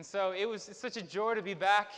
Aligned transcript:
And 0.00 0.06
so 0.06 0.32
it 0.32 0.48
was 0.48 0.62
such 0.72 0.96
a 0.96 1.02
joy 1.02 1.34
to 1.34 1.42
be 1.42 1.52
back. 1.52 1.90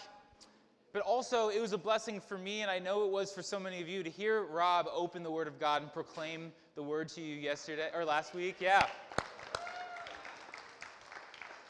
But 0.93 1.03
also, 1.03 1.51
it 1.51 1.61
was 1.61 1.73
a 1.73 1.79
blessing 1.79 2.19
for 2.19 2.37
me, 2.37 2.63
and 2.63 2.69
I 2.69 2.81
know 2.81 3.05
it 3.05 3.13
was 3.13 3.31
for 3.31 3.43
so 3.43 3.61
many 3.61 3.81
of 3.81 3.89
you, 3.89 4.03
to 4.03 4.11
hear 4.11 4.43
Rob 4.43 4.89
open 4.93 5.23
the 5.23 5.31
Word 5.31 5.47
of 5.47 5.61
God 5.61 5.83
and 5.83 5.93
proclaim 5.93 6.51
the 6.75 6.83
Word 6.83 7.09
to 7.11 7.21
you 7.21 7.37
yesterday 7.37 7.91
or 7.95 8.05
last 8.05 8.35
week. 8.35 8.57
Yeah. 8.59 8.89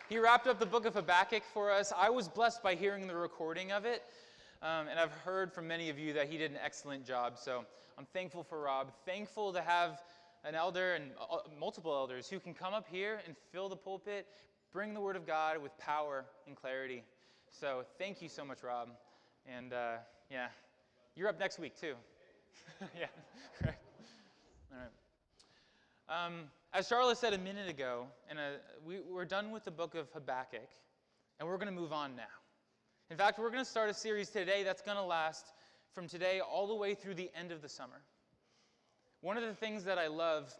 He 0.08 0.18
wrapped 0.18 0.46
up 0.46 0.58
the 0.58 0.64
book 0.64 0.86
of 0.86 0.94
Habakkuk 0.94 1.42
for 1.52 1.70
us. 1.70 1.92
I 1.94 2.08
was 2.08 2.28
blessed 2.28 2.62
by 2.62 2.76
hearing 2.76 3.06
the 3.06 3.14
recording 3.14 3.70
of 3.70 3.84
it. 3.84 4.02
Um, 4.62 4.88
and 4.88 4.98
I've 4.98 5.12
heard 5.12 5.52
from 5.52 5.68
many 5.68 5.90
of 5.90 5.98
you 5.98 6.14
that 6.14 6.30
he 6.30 6.38
did 6.38 6.50
an 6.50 6.58
excellent 6.64 7.06
job. 7.06 7.36
So 7.36 7.66
I'm 7.98 8.06
thankful 8.14 8.42
for 8.42 8.58
Rob. 8.62 8.90
Thankful 9.04 9.52
to 9.52 9.60
have 9.60 10.00
an 10.44 10.54
elder 10.54 10.94
and 10.94 11.10
uh, 11.30 11.40
multiple 11.60 11.92
elders 11.92 12.26
who 12.26 12.40
can 12.40 12.54
come 12.54 12.72
up 12.72 12.86
here 12.90 13.20
and 13.26 13.36
fill 13.52 13.68
the 13.68 13.76
pulpit, 13.76 14.26
bring 14.72 14.94
the 14.94 15.00
Word 15.00 15.16
of 15.16 15.26
God 15.26 15.62
with 15.62 15.76
power 15.78 16.24
and 16.46 16.56
clarity. 16.56 17.02
So 17.50 17.84
thank 17.98 18.22
you 18.22 18.28
so 18.28 18.44
much, 18.44 18.62
Rob. 18.62 18.88
And 19.46 19.72
uh, 19.72 19.96
yeah, 20.30 20.48
you're 21.14 21.28
up 21.28 21.38
next 21.38 21.58
week 21.58 21.78
too. 21.78 21.94
yeah, 22.98 23.06
right. 23.64 23.74
All 24.72 24.78
right. 24.78 26.26
Um, 26.26 26.44
as 26.72 26.88
Charlotte 26.88 27.18
said 27.18 27.34
a 27.34 27.38
minute 27.38 27.68
ago, 27.68 28.06
and 28.30 28.38
uh, 28.38 28.42
we, 28.84 29.00
we're 29.00 29.26
done 29.26 29.50
with 29.50 29.64
the 29.64 29.70
book 29.70 29.94
of 29.94 30.08
Habakkuk, 30.12 30.68
and 31.38 31.46
we're 31.46 31.58
going 31.58 31.72
to 31.72 31.80
move 31.80 31.92
on 31.92 32.16
now. 32.16 32.22
In 33.10 33.16
fact, 33.16 33.38
we're 33.38 33.50
going 33.50 33.64
to 33.64 33.70
start 33.70 33.90
a 33.90 33.94
series 33.94 34.30
today 34.30 34.62
that's 34.62 34.80
going 34.80 34.96
to 34.96 35.02
last 35.02 35.52
from 35.94 36.08
today 36.08 36.40
all 36.40 36.66
the 36.66 36.74
way 36.74 36.94
through 36.94 37.14
the 37.14 37.30
end 37.38 37.52
of 37.52 37.60
the 37.60 37.68
summer. 37.68 38.00
One 39.20 39.36
of 39.36 39.42
the 39.42 39.54
things 39.54 39.84
that 39.84 39.98
I 39.98 40.06
love, 40.06 40.52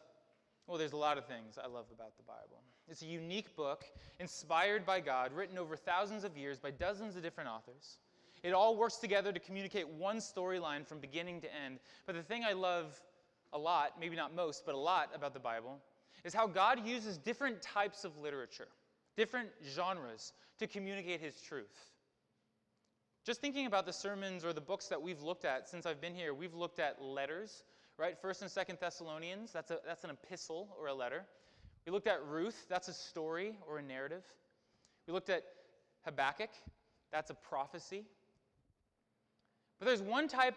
well, 0.66 0.76
there's 0.76 0.92
a 0.92 0.98
lot 0.98 1.16
of 1.16 1.24
things 1.24 1.56
I 1.56 1.66
love 1.66 1.86
about 1.94 2.16
the 2.18 2.22
Bible. 2.24 2.60
It's 2.92 3.00
a 3.00 3.06
unique 3.06 3.56
book, 3.56 3.86
inspired 4.20 4.84
by 4.84 5.00
God, 5.00 5.32
written 5.32 5.56
over 5.56 5.76
thousands 5.76 6.24
of 6.24 6.36
years 6.36 6.58
by 6.58 6.72
dozens 6.72 7.16
of 7.16 7.22
different 7.22 7.48
authors. 7.48 7.96
It 8.42 8.52
all 8.52 8.76
works 8.76 8.96
together 8.96 9.32
to 9.32 9.40
communicate 9.40 9.88
one 9.88 10.18
storyline 10.18 10.86
from 10.86 10.98
beginning 10.98 11.40
to 11.40 11.48
end. 11.64 11.78
But 12.04 12.16
the 12.16 12.22
thing 12.22 12.44
I 12.44 12.52
love 12.52 13.00
a 13.54 13.58
lot, 13.58 13.92
maybe 13.98 14.14
not 14.14 14.34
most, 14.34 14.66
but 14.66 14.74
a 14.74 14.78
lot 14.78 15.08
about 15.14 15.32
the 15.32 15.40
Bible, 15.40 15.78
is 16.22 16.34
how 16.34 16.46
God 16.46 16.86
uses 16.86 17.16
different 17.16 17.62
types 17.62 18.04
of 18.04 18.18
literature, 18.18 18.68
different 19.16 19.48
genres, 19.74 20.34
to 20.58 20.66
communicate 20.66 21.22
His 21.22 21.40
truth. 21.40 21.86
Just 23.24 23.40
thinking 23.40 23.64
about 23.64 23.86
the 23.86 23.92
sermons 23.94 24.44
or 24.44 24.52
the 24.52 24.60
books 24.60 24.88
that 24.88 25.00
we've 25.00 25.22
looked 25.22 25.46
at 25.46 25.66
since 25.66 25.86
I've 25.86 26.02
been 26.02 26.14
here, 26.14 26.34
we've 26.34 26.54
looked 26.54 26.78
at 26.78 27.02
letters, 27.02 27.64
right? 27.96 28.18
First 28.20 28.42
and 28.42 28.50
Second 28.50 28.76
Thessalonians, 28.82 29.50
that's, 29.50 29.70
a, 29.70 29.78
that's 29.86 30.04
an 30.04 30.10
epistle 30.10 30.76
or 30.78 30.88
a 30.88 30.94
letter. 30.94 31.24
We 31.86 31.92
looked 31.92 32.06
at 32.06 32.24
Ruth, 32.26 32.66
that's 32.68 32.88
a 32.88 32.92
story 32.92 33.56
or 33.68 33.78
a 33.78 33.82
narrative. 33.82 34.22
We 35.06 35.12
looked 35.12 35.30
at 35.30 35.42
Habakkuk, 36.04 36.50
that's 37.10 37.30
a 37.30 37.34
prophecy. 37.34 38.04
But 39.78 39.86
there's 39.86 40.02
one 40.02 40.28
type 40.28 40.56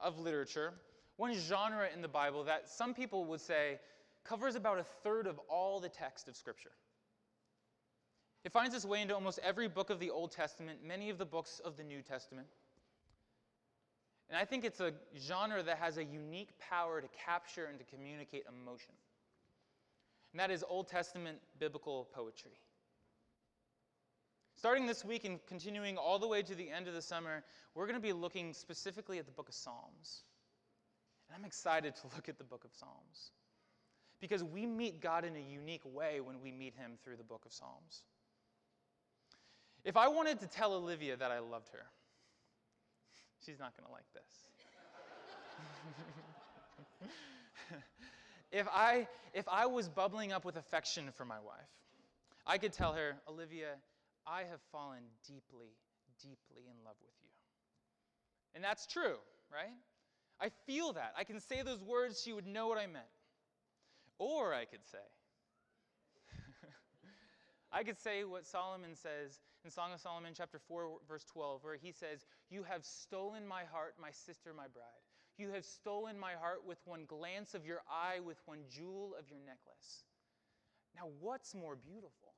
of 0.00 0.18
literature, 0.18 0.72
one 1.16 1.34
genre 1.34 1.88
in 1.92 2.00
the 2.00 2.08
Bible 2.08 2.44
that 2.44 2.68
some 2.68 2.94
people 2.94 3.24
would 3.26 3.40
say 3.40 3.78
covers 4.24 4.54
about 4.54 4.78
a 4.78 4.84
third 4.84 5.26
of 5.26 5.38
all 5.48 5.80
the 5.80 5.88
text 5.88 6.28
of 6.28 6.36
Scripture. 6.36 6.72
It 8.44 8.52
finds 8.52 8.74
its 8.74 8.84
way 8.84 9.00
into 9.00 9.14
almost 9.14 9.38
every 9.42 9.68
book 9.68 9.90
of 9.90 10.00
the 10.00 10.10
Old 10.10 10.30
Testament, 10.30 10.80
many 10.86 11.10
of 11.10 11.18
the 11.18 11.24
books 11.24 11.60
of 11.64 11.76
the 11.76 11.84
New 11.84 12.02
Testament. 12.02 12.46
And 14.28 14.38
I 14.38 14.44
think 14.44 14.64
it's 14.64 14.80
a 14.80 14.92
genre 15.18 15.62
that 15.62 15.78
has 15.78 15.98
a 15.98 16.04
unique 16.04 16.50
power 16.58 17.00
to 17.00 17.08
capture 17.08 17.66
and 17.66 17.78
to 17.78 17.84
communicate 17.84 18.44
emotion. 18.48 18.94
And 20.34 20.40
that 20.40 20.50
is 20.50 20.64
Old 20.68 20.88
Testament 20.88 21.38
biblical 21.60 22.08
poetry. 22.12 22.58
Starting 24.56 24.84
this 24.84 25.04
week 25.04 25.24
and 25.24 25.38
continuing 25.46 25.96
all 25.96 26.18
the 26.18 26.26
way 26.26 26.42
to 26.42 26.56
the 26.56 26.68
end 26.68 26.88
of 26.88 26.94
the 26.94 27.02
summer, 27.02 27.44
we're 27.76 27.86
going 27.86 27.94
to 27.94 28.02
be 28.02 28.12
looking 28.12 28.52
specifically 28.52 29.20
at 29.20 29.26
the 29.26 29.30
book 29.30 29.48
of 29.48 29.54
Psalms. 29.54 30.24
And 31.28 31.38
I'm 31.38 31.44
excited 31.44 31.94
to 31.94 32.02
look 32.16 32.28
at 32.28 32.36
the 32.36 32.42
book 32.42 32.64
of 32.64 32.72
Psalms 32.72 33.30
because 34.20 34.42
we 34.42 34.66
meet 34.66 35.00
God 35.00 35.24
in 35.24 35.36
a 35.36 35.40
unique 35.40 35.84
way 35.84 36.20
when 36.20 36.40
we 36.40 36.50
meet 36.50 36.74
Him 36.74 36.94
through 37.04 37.14
the 37.14 37.22
book 37.22 37.44
of 37.46 37.52
Psalms. 37.52 38.02
If 39.84 39.96
I 39.96 40.08
wanted 40.08 40.40
to 40.40 40.48
tell 40.48 40.74
Olivia 40.74 41.16
that 41.16 41.30
I 41.30 41.38
loved 41.38 41.68
her, 41.68 41.86
she's 43.46 43.60
not 43.60 43.76
going 43.76 43.86
to 43.86 43.92
like 43.92 44.12
this. 44.14 44.48
if, 48.54 48.68
I, 48.72 49.08
if 49.34 49.46
I 49.48 49.66
was 49.66 49.88
bubbling 49.88 50.32
up 50.32 50.44
with 50.44 50.56
affection 50.56 51.10
for 51.16 51.24
my 51.24 51.40
wife, 51.40 51.68
I 52.46 52.58
could 52.58 52.72
tell 52.72 52.92
her, 52.92 53.16
Olivia, 53.28 53.74
I 54.26 54.40
have 54.42 54.60
fallen 54.70 55.02
deeply, 55.26 55.74
deeply 56.22 56.62
in 56.70 56.84
love 56.84 56.96
with 57.02 57.14
you. 57.20 57.28
And 58.54 58.62
that's 58.62 58.86
true, 58.86 59.16
right? 59.52 59.74
I 60.40 60.50
feel 60.66 60.92
that. 60.92 61.14
I 61.18 61.24
can 61.24 61.40
say 61.40 61.62
those 61.62 61.82
words, 61.82 62.22
she 62.22 62.32
would 62.32 62.46
know 62.46 62.68
what 62.68 62.78
I 62.78 62.86
meant. 62.86 63.04
Or 64.18 64.54
I 64.54 64.64
could 64.66 64.86
say, 64.86 64.98
I 67.72 67.82
could 67.82 67.98
say 67.98 68.22
what 68.22 68.46
Solomon 68.46 68.94
says 68.94 69.40
in 69.64 69.70
Song 69.70 69.92
of 69.92 70.00
Solomon, 70.00 70.32
chapter 70.36 70.60
4, 70.68 70.98
verse 71.08 71.24
12, 71.32 71.64
where 71.64 71.76
he 71.76 71.90
says, 71.90 72.24
You 72.50 72.62
have 72.62 72.84
stolen 72.84 73.46
my 73.46 73.64
heart, 73.64 73.94
my 74.00 74.10
sister, 74.12 74.52
my 74.54 74.68
bride. 74.72 74.84
You 75.36 75.50
have 75.50 75.64
stolen 75.64 76.18
my 76.18 76.32
heart 76.32 76.62
with 76.66 76.78
one 76.84 77.04
glance 77.06 77.54
of 77.54 77.66
your 77.66 77.82
eye, 77.90 78.20
with 78.20 78.38
one 78.46 78.60
jewel 78.70 79.14
of 79.18 79.28
your 79.28 79.40
necklace. 79.40 80.04
Now, 80.94 81.08
what's 81.20 81.54
more 81.54 81.76
beautiful? 81.76 82.34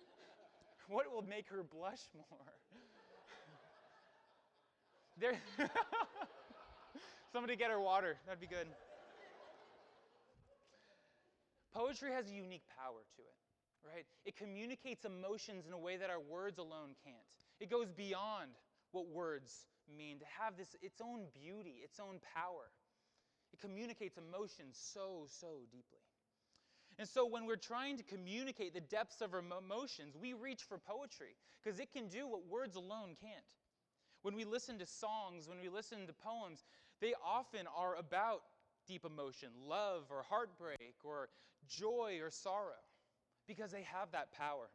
what 0.88 1.10
will 1.10 1.22
make 1.22 1.48
her 1.48 1.62
blush 1.62 2.00
more? 2.14 2.52
there. 5.18 5.38
Somebody 7.32 7.56
get 7.56 7.70
her 7.70 7.80
water. 7.80 8.16
That'd 8.26 8.40
be 8.40 8.46
good. 8.46 8.66
Poetry 11.72 12.10
has 12.12 12.28
a 12.28 12.34
unique 12.34 12.64
power 12.76 13.00
to 13.16 13.22
it 13.22 13.40
right? 13.84 14.04
It 14.24 14.36
communicates 14.36 15.04
emotions 15.04 15.66
in 15.66 15.72
a 15.72 15.78
way 15.78 15.96
that 15.96 16.10
our 16.10 16.20
words 16.20 16.58
alone 16.58 16.94
can't. 17.04 17.16
It 17.58 17.70
goes 17.70 17.90
beyond 17.90 18.50
what 18.92 19.08
words 19.08 19.66
mean 19.96 20.18
to 20.18 20.26
have 20.40 20.56
this 20.56 20.74
its 20.82 21.00
own 21.00 21.26
beauty, 21.34 21.80
its 21.82 22.00
own 22.00 22.20
power. 22.34 22.70
It 23.52 23.60
communicates 23.60 24.16
emotion 24.16 24.66
so, 24.72 25.26
so 25.28 25.66
deeply. 25.70 26.00
And 26.98 27.08
so 27.08 27.26
when 27.26 27.46
we're 27.46 27.56
trying 27.56 27.96
to 27.96 28.02
communicate 28.02 28.74
the 28.74 28.80
depths 28.80 29.20
of 29.20 29.32
our 29.32 29.40
emotions, 29.40 30.16
we 30.20 30.34
reach 30.34 30.62
for 30.62 30.78
poetry 30.78 31.34
because 31.62 31.80
it 31.80 31.92
can 31.92 32.08
do 32.08 32.26
what 32.26 32.46
words 32.46 32.76
alone 32.76 33.16
can't. 33.20 33.44
When 34.22 34.34
we 34.34 34.44
listen 34.44 34.78
to 34.78 34.86
songs, 34.86 35.48
when 35.48 35.60
we 35.60 35.68
listen 35.68 36.06
to 36.06 36.12
poems, 36.12 36.64
they 37.00 37.14
often 37.24 37.66
are 37.74 37.96
about 37.96 38.42
deep 38.86 39.04
emotion, 39.04 39.48
love 39.66 40.04
or 40.10 40.22
heartbreak 40.28 40.96
or 41.02 41.30
joy 41.66 42.18
or 42.20 42.30
sorrow 42.30 42.84
because 43.46 43.70
they 43.70 43.82
have 43.82 44.12
that 44.12 44.32
power. 44.32 44.68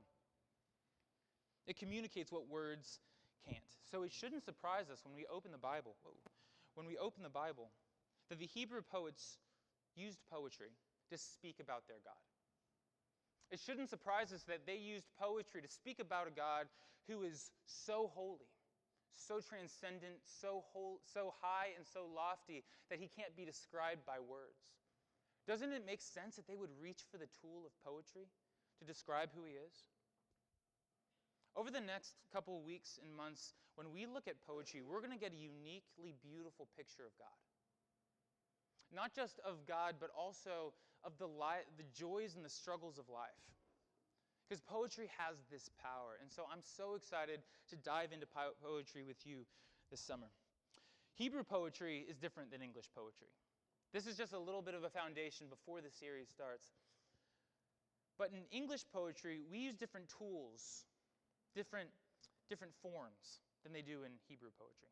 It 1.68 1.78
communicates 1.78 2.32
what 2.32 2.48
words 2.48 3.00
can't. 3.48 3.70
So 3.92 4.04
it 4.04 4.12
shouldn't 4.12 4.44
surprise 4.44 4.90
us 4.92 5.00
when 5.06 5.16
we 5.16 5.26
open 5.32 5.52
the 5.52 5.58
Bible, 5.58 5.96
whoa, 6.04 6.18
when 6.76 6.88
we 6.88 6.98
open 6.98 7.24
the 7.24 7.30
Bible, 7.30 7.70
that 8.30 8.40
the 8.40 8.48
Hebrew 8.48 8.82
poets 8.82 9.38
used 9.96 10.20
poetry 10.30 10.74
to 11.10 11.18
speak 11.18 11.60
about 11.62 11.88
their 11.88 12.02
God. 12.04 12.20
It 13.52 13.60
shouldn't 13.60 13.90
surprise 13.90 14.34
us 14.34 14.44
that 14.50 14.66
they 14.66 14.76
used 14.76 15.06
poetry 15.20 15.62
to 15.62 15.70
speak 15.70 16.00
about 16.00 16.28
a 16.28 16.32
God 16.32 16.66
who 17.08 17.22
is 17.24 17.52
so 17.66 18.12
holy, 18.14 18.50
so 19.14 19.40
transcendent, 19.40 20.18
so, 20.26 20.66
whole, 20.74 21.00
so 21.06 21.34
high, 21.42 21.70
and 21.78 21.86
so 21.86 22.10
lofty 22.10 22.64
that 22.90 23.00
he 23.00 23.08
can't 23.08 23.36
be 23.38 23.46
described 23.46 24.02
by 24.06 24.18
words. 24.18 24.74
Doesn't 25.48 25.72
it 25.72 25.86
make 25.86 26.02
sense 26.02 26.36
that 26.36 26.48
they 26.48 26.58
would 26.58 26.74
reach 26.82 27.06
for 27.12 27.18
the 27.18 27.30
tool 27.40 27.64
of 27.66 27.72
poetry 27.86 28.26
to 28.80 28.84
describe 28.86 29.30
who 29.38 29.46
he 29.46 29.54
is? 29.54 29.94
Over 31.56 31.72
the 31.72 31.80
next 31.80 32.16
couple 32.34 32.62
weeks 32.62 33.00
and 33.02 33.16
months, 33.16 33.54
when 33.76 33.92
we 33.92 34.06
look 34.06 34.28
at 34.28 34.36
poetry, 34.46 34.82
we're 34.84 35.00
going 35.00 35.16
to 35.16 35.20
get 35.20 35.32
a 35.32 35.40
uniquely 35.40 36.14
beautiful 36.22 36.68
picture 36.76 37.04
of 37.08 37.16
God. 37.18 37.40
Not 38.94 39.16
just 39.16 39.40
of 39.40 39.66
God, 39.68 39.96
but 40.00 40.10
also 40.12 40.74
of 41.04 41.18
the, 41.18 41.28
li- 41.28 41.68
the 41.78 41.88
joys 41.96 42.36
and 42.36 42.44
the 42.44 42.50
struggles 42.50 42.98
of 42.98 43.08
life. 43.08 43.40
Because 44.48 44.62
poetry 44.62 45.10
has 45.18 45.38
this 45.50 45.70
power. 45.82 46.20
And 46.22 46.30
so 46.30 46.44
I'm 46.52 46.62
so 46.62 46.96
excited 46.96 47.40
to 47.70 47.76
dive 47.76 48.12
into 48.12 48.28
po- 48.28 48.54
poetry 48.62 49.04
with 49.04 49.26
you 49.26 49.46
this 49.90 50.02
summer. 50.02 50.28
Hebrew 51.16 51.44
poetry 51.44 52.06
is 52.08 52.18
different 52.18 52.52
than 52.52 52.62
English 52.62 52.90
poetry. 52.94 53.32
This 53.94 54.06
is 54.06 54.18
just 54.18 54.34
a 54.34 54.40
little 54.40 54.62
bit 54.62 54.76
of 54.76 54.84
a 54.84 54.90
foundation 54.90 55.48
before 55.48 55.80
the 55.80 55.90
series 55.90 56.28
starts. 56.28 56.68
But 58.18 58.32
in 58.36 58.44
English 58.52 58.84
poetry, 58.92 59.42
we 59.50 59.60
use 59.60 59.76
different 59.76 60.08
tools, 60.18 60.86
different, 61.56 61.90
different 62.50 62.74
forms 62.82 63.40
than 63.64 63.74
they 63.74 63.82
do 63.82 64.04
in 64.04 64.12
Hebrew 64.28 64.50
poetry. 64.60 64.92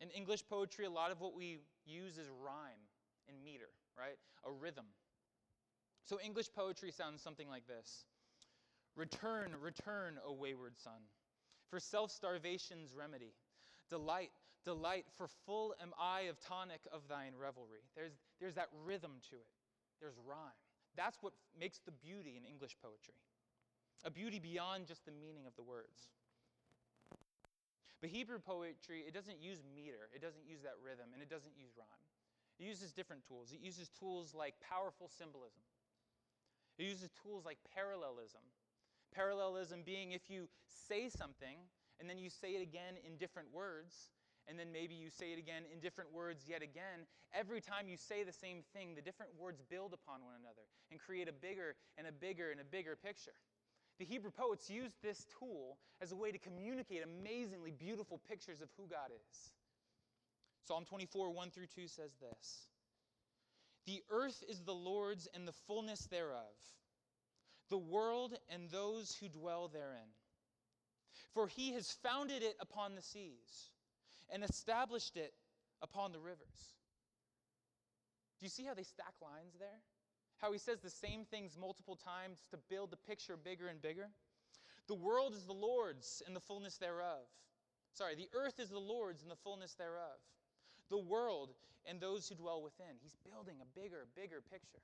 In 0.00 0.10
English 0.10 0.46
poetry, 0.48 0.84
a 0.84 0.90
lot 0.90 1.10
of 1.10 1.20
what 1.20 1.34
we 1.34 1.58
use 1.84 2.18
is 2.18 2.28
rhyme 2.44 2.84
and 3.28 3.42
meter, 3.42 3.70
right? 3.98 4.16
A 4.46 4.52
rhythm. 4.52 4.86
So 6.04 6.20
English 6.24 6.52
poetry 6.54 6.92
sounds 6.92 7.22
something 7.22 7.48
like 7.48 7.66
this 7.66 8.04
Return, 8.94 9.54
return, 9.60 10.18
O 10.26 10.32
wayward 10.32 10.78
son, 10.78 11.02
for 11.70 11.80
self 11.80 12.10
starvation's 12.10 12.94
remedy. 12.94 13.34
Delight, 13.90 14.30
delight, 14.64 15.06
for 15.16 15.28
full 15.46 15.74
am 15.80 15.92
I 15.98 16.22
of 16.22 16.38
tonic 16.40 16.80
of 16.92 17.08
thine 17.08 17.32
revelry. 17.40 17.80
There's, 17.96 18.12
there's 18.40 18.54
that 18.54 18.68
rhythm 18.84 19.12
to 19.30 19.36
it, 19.36 19.50
there's 20.00 20.14
rhyme. 20.26 20.58
That's 20.96 21.18
what 21.20 21.32
makes 21.58 21.78
the 21.78 21.92
beauty 21.92 22.36
in 22.36 22.44
English 22.44 22.76
poetry 22.82 23.14
a 24.04 24.10
beauty 24.10 24.38
beyond 24.38 24.86
just 24.86 25.04
the 25.04 25.12
meaning 25.12 25.46
of 25.46 25.54
the 25.56 25.62
words. 25.62 26.08
But 28.00 28.10
Hebrew 28.10 28.38
poetry, 28.38 29.02
it 29.06 29.12
doesn't 29.12 29.42
use 29.42 29.58
meter, 29.74 30.08
it 30.14 30.22
doesn't 30.22 30.46
use 30.46 30.62
that 30.62 30.78
rhythm, 30.78 31.10
and 31.12 31.22
it 31.22 31.28
doesn't 31.28 31.58
use 31.58 31.74
rhyme. 31.76 32.06
It 32.60 32.66
uses 32.66 32.92
different 32.92 33.26
tools. 33.26 33.50
It 33.52 33.60
uses 33.60 33.90
tools 33.98 34.34
like 34.34 34.54
powerful 34.62 35.10
symbolism, 35.10 35.62
it 36.78 36.84
uses 36.84 37.10
tools 37.22 37.44
like 37.44 37.58
parallelism. 37.74 38.42
Parallelism 39.14 39.82
being 39.86 40.12
if 40.12 40.28
you 40.28 40.48
say 40.68 41.08
something 41.08 41.56
and 41.98 42.08
then 42.08 42.18
you 42.18 42.30
say 42.30 42.52
it 42.52 42.62
again 42.62 42.94
in 43.04 43.16
different 43.16 43.48
words, 43.52 44.10
and 44.46 44.58
then 44.58 44.72
maybe 44.72 44.94
you 44.94 45.10
say 45.10 45.32
it 45.32 45.38
again 45.38 45.64
in 45.72 45.80
different 45.80 46.12
words 46.12 46.44
yet 46.46 46.62
again. 46.62 47.04
Every 47.34 47.60
time 47.60 47.88
you 47.88 47.96
say 47.96 48.22
the 48.22 48.32
same 48.32 48.62
thing, 48.72 48.94
the 48.94 49.02
different 49.02 49.32
words 49.36 49.60
build 49.68 49.92
upon 49.92 50.24
one 50.24 50.34
another 50.38 50.64
and 50.90 51.00
create 51.00 51.28
a 51.28 51.32
bigger 51.32 51.74
and 51.98 52.06
a 52.06 52.12
bigger 52.12 52.50
and 52.50 52.60
a 52.60 52.64
bigger 52.64 52.96
picture. 52.96 53.36
The 53.98 54.04
Hebrew 54.04 54.30
poets 54.30 54.70
used 54.70 54.94
this 55.02 55.26
tool 55.38 55.78
as 56.00 56.12
a 56.12 56.16
way 56.16 56.30
to 56.30 56.38
communicate 56.38 57.02
amazingly 57.02 57.72
beautiful 57.72 58.20
pictures 58.28 58.60
of 58.60 58.68
who 58.76 58.86
God 58.86 59.10
is. 59.10 59.52
Psalm 60.66 60.84
24, 60.84 61.30
1 61.30 61.50
through 61.50 61.66
2 61.74 61.88
says 61.88 62.12
this 62.20 62.68
The 63.86 64.02
earth 64.10 64.44
is 64.48 64.60
the 64.60 64.74
Lord's 64.74 65.26
and 65.34 65.48
the 65.48 65.52
fullness 65.66 66.06
thereof, 66.06 66.54
the 67.70 67.78
world 67.78 68.34
and 68.48 68.70
those 68.70 69.16
who 69.16 69.28
dwell 69.28 69.68
therein. 69.68 70.12
For 71.34 71.48
he 71.48 71.72
has 71.72 71.96
founded 72.02 72.42
it 72.42 72.54
upon 72.60 72.94
the 72.94 73.02
seas 73.02 73.70
and 74.30 74.44
established 74.44 75.16
it 75.16 75.32
upon 75.82 76.12
the 76.12 76.20
rivers. 76.20 76.74
Do 78.38 78.46
you 78.46 78.50
see 78.50 78.64
how 78.64 78.74
they 78.74 78.84
stack 78.84 79.14
lines 79.20 79.54
there? 79.58 79.80
How 80.38 80.52
he 80.52 80.58
says 80.58 80.80
the 80.80 80.90
same 80.90 81.24
things 81.24 81.56
multiple 81.60 81.96
times 81.96 82.46
to 82.50 82.58
build 82.70 82.90
the 82.90 82.96
picture 82.96 83.36
bigger 83.36 83.68
and 83.68 83.82
bigger? 83.82 84.08
The 84.86 84.94
world 84.94 85.34
is 85.34 85.44
the 85.44 85.52
Lord's 85.52 86.22
and 86.26 86.34
the 86.34 86.40
fullness 86.40 86.78
thereof. 86.78 87.26
Sorry, 87.92 88.14
the 88.14 88.28
earth 88.32 88.60
is 88.60 88.70
the 88.70 88.78
Lord's 88.78 89.22
and 89.22 89.30
the 89.30 89.36
fullness 89.36 89.74
thereof. 89.74 90.18
The 90.90 90.98
world 90.98 91.50
and 91.84 92.00
those 92.00 92.28
who 92.28 92.34
dwell 92.34 92.62
within. 92.62 92.96
He's 93.02 93.16
building 93.28 93.56
a 93.60 93.78
bigger, 93.78 94.06
bigger 94.14 94.40
picture. 94.40 94.82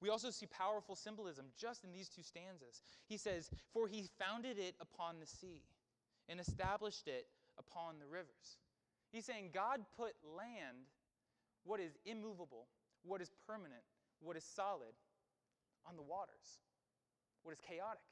We 0.00 0.10
also 0.10 0.30
see 0.30 0.46
powerful 0.46 0.96
symbolism 0.96 1.46
just 1.56 1.84
in 1.84 1.92
these 1.92 2.08
two 2.08 2.22
stanzas. 2.22 2.82
He 3.06 3.16
says, 3.16 3.50
For 3.72 3.88
he 3.88 4.08
founded 4.18 4.58
it 4.58 4.74
upon 4.80 5.20
the 5.20 5.26
sea 5.26 5.62
and 6.28 6.40
established 6.40 7.06
it 7.08 7.26
upon 7.58 7.98
the 7.98 8.06
rivers. 8.06 8.58
He's 9.12 9.24
saying 9.24 9.50
God 9.52 9.80
put 9.96 10.14
land, 10.24 10.88
what 11.64 11.80
is 11.80 11.96
immovable, 12.04 12.66
what 13.04 13.20
is 13.20 13.30
permanent, 13.46 13.82
what 14.24 14.36
is 14.36 14.44
solid, 14.44 14.96
on 15.86 15.96
the 15.96 16.02
waters, 16.02 16.60
what 17.42 17.52
is 17.52 17.60
chaotic, 17.60 18.02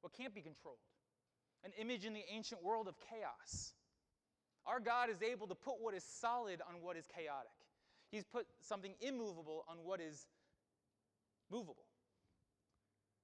what 0.00 0.12
can't 0.12 0.34
be 0.34 0.42
controlled. 0.42 0.78
An 1.64 1.72
image 1.80 2.04
in 2.04 2.12
the 2.12 2.22
ancient 2.30 2.62
world 2.62 2.86
of 2.86 2.94
chaos. 3.10 3.72
Our 4.66 4.78
God 4.78 5.10
is 5.10 5.22
able 5.22 5.48
to 5.48 5.54
put 5.54 5.80
what 5.80 5.94
is 5.94 6.04
solid 6.04 6.60
on 6.60 6.82
what 6.82 6.96
is 6.96 7.06
chaotic. 7.08 7.56
He's 8.10 8.24
put 8.24 8.46
something 8.60 8.94
immovable 9.00 9.64
on 9.68 9.78
what 9.82 10.00
is 10.00 10.26
movable. 11.50 11.88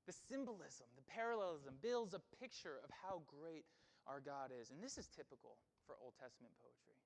The 0.06 0.14
symbolism, 0.28 0.86
the 0.96 1.06
parallelism 1.06 1.74
builds 1.82 2.14
a 2.14 2.22
picture 2.40 2.80
of 2.82 2.90
how 2.90 3.22
great 3.28 3.64
our 4.06 4.18
God 4.18 4.50
is. 4.50 4.70
And 4.70 4.82
this 4.82 4.98
is 4.98 5.06
typical 5.06 5.54
for 5.86 5.94
Old 6.02 6.14
Testament 6.18 6.54
poetry. 6.58 6.98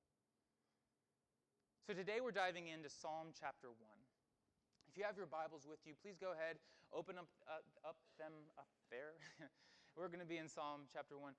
So 1.86 1.92
today 1.92 2.24
we're 2.24 2.32
diving 2.32 2.68
into 2.68 2.88
Psalm 2.88 3.36
chapter 3.36 3.68
1. 3.68 3.76
If 4.96 5.04
you 5.04 5.12
have 5.12 5.20
your 5.20 5.28
Bibles 5.28 5.68
with 5.68 5.84
you, 5.84 5.92
please 6.00 6.16
go 6.16 6.32
ahead, 6.32 6.56
open 6.88 7.20
up, 7.20 7.28
uh, 7.44 7.60
up 7.84 8.00
them 8.16 8.32
up 8.56 8.64
there. 8.88 9.20
we're 9.92 10.08
going 10.08 10.24
to 10.24 10.32
be 10.32 10.40
in 10.40 10.48
Psalm 10.48 10.88
chapter 10.88 11.20
1. 11.20 11.36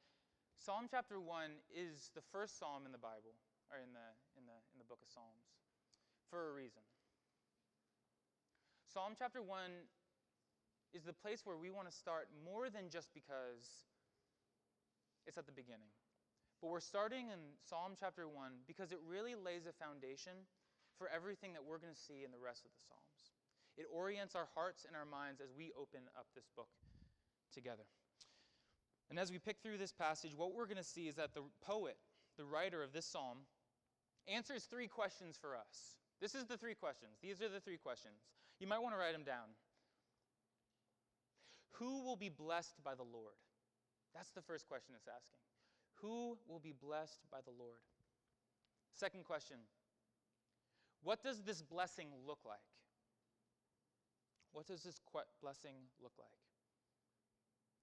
Psalm 0.61 0.85
chapter 0.85 1.17
1 1.17 1.65
is 1.73 2.13
the 2.13 2.21
first 2.29 2.61
psalm 2.61 2.85
in 2.85 2.93
the 2.93 3.01
Bible, 3.01 3.33
or 3.73 3.81
in 3.81 3.97
the, 3.97 4.13
in 4.37 4.45
the, 4.45 4.53
in 4.69 4.77
the 4.77 4.85
book 4.85 5.01
of 5.01 5.09
Psalms, 5.09 5.57
for 6.29 6.37
a 6.37 6.53
reason. 6.53 6.85
Psalm 8.85 9.17
chapter 9.17 9.41
1 9.41 9.49
is 10.93 11.01
the 11.09 11.17
place 11.17 11.41
where 11.41 11.57
we 11.57 11.73
want 11.73 11.89
to 11.89 11.95
start 11.97 12.29
more 12.45 12.69
than 12.69 12.93
just 12.93 13.09
because 13.17 13.89
it's 15.25 15.41
at 15.41 15.49
the 15.49 15.57
beginning. 15.57 15.89
But 16.61 16.69
we're 16.69 16.85
starting 16.85 17.33
in 17.33 17.57
Psalm 17.65 17.97
chapter 17.97 18.29
1 18.29 18.69
because 18.69 18.93
it 18.93 19.01
really 19.01 19.33
lays 19.33 19.65
a 19.65 19.73
foundation 19.73 20.45
for 21.01 21.09
everything 21.09 21.57
that 21.57 21.65
we're 21.65 21.81
going 21.81 21.97
to 21.97 22.05
see 22.05 22.21
in 22.21 22.29
the 22.29 22.37
rest 22.37 22.61
of 22.61 22.69
the 22.69 22.85
Psalms. 22.85 23.36
It 23.77 23.85
orients 23.93 24.35
our 24.35 24.47
hearts 24.55 24.85
and 24.85 24.95
our 24.95 25.05
minds 25.05 25.39
as 25.39 25.53
we 25.55 25.71
open 25.79 26.01
up 26.17 26.25
this 26.35 26.49
book 26.55 26.69
together. 27.53 27.85
And 29.09 29.19
as 29.19 29.31
we 29.31 29.39
pick 29.39 29.57
through 29.61 29.77
this 29.77 29.93
passage, 29.93 30.31
what 30.35 30.53
we're 30.53 30.65
going 30.65 30.77
to 30.77 30.83
see 30.83 31.07
is 31.07 31.15
that 31.15 31.33
the 31.33 31.43
poet, 31.65 31.97
the 32.37 32.45
writer 32.45 32.83
of 32.83 32.91
this 32.91 33.05
psalm, 33.05 33.39
answers 34.27 34.63
three 34.63 34.87
questions 34.87 35.37
for 35.39 35.55
us. 35.55 35.95
This 36.19 36.35
is 36.35 36.45
the 36.45 36.57
three 36.57 36.73
questions. 36.73 37.17
These 37.21 37.41
are 37.41 37.49
the 37.49 37.59
three 37.59 37.77
questions. 37.77 38.15
You 38.59 38.67
might 38.67 38.81
want 38.81 38.95
to 38.95 38.99
write 38.99 39.13
them 39.13 39.23
down. 39.23 39.53
Who 41.73 42.03
will 42.03 42.15
be 42.15 42.29
blessed 42.29 42.83
by 42.83 42.95
the 42.95 43.03
Lord? 43.03 43.37
That's 44.15 44.31
the 44.31 44.41
first 44.41 44.67
question 44.67 44.95
it's 44.97 45.07
asking. 45.07 45.39
Who 46.01 46.37
will 46.47 46.59
be 46.59 46.73
blessed 46.73 47.21
by 47.31 47.37
the 47.45 47.53
Lord? 47.57 47.79
Second 48.93 49.25
question 49.25 49.57
What 51.03 51.23
does 51.23 51.43
this 51.43 51.61
blessing 51.61 52.07
look 52.25 52.39
like? 52.45 52.57
What 54.57 54.65
does 54.65 54.81
this 54.81 54.97
blessing 55.39 55.85
look 56.01 56.13
like? 56.17 56.41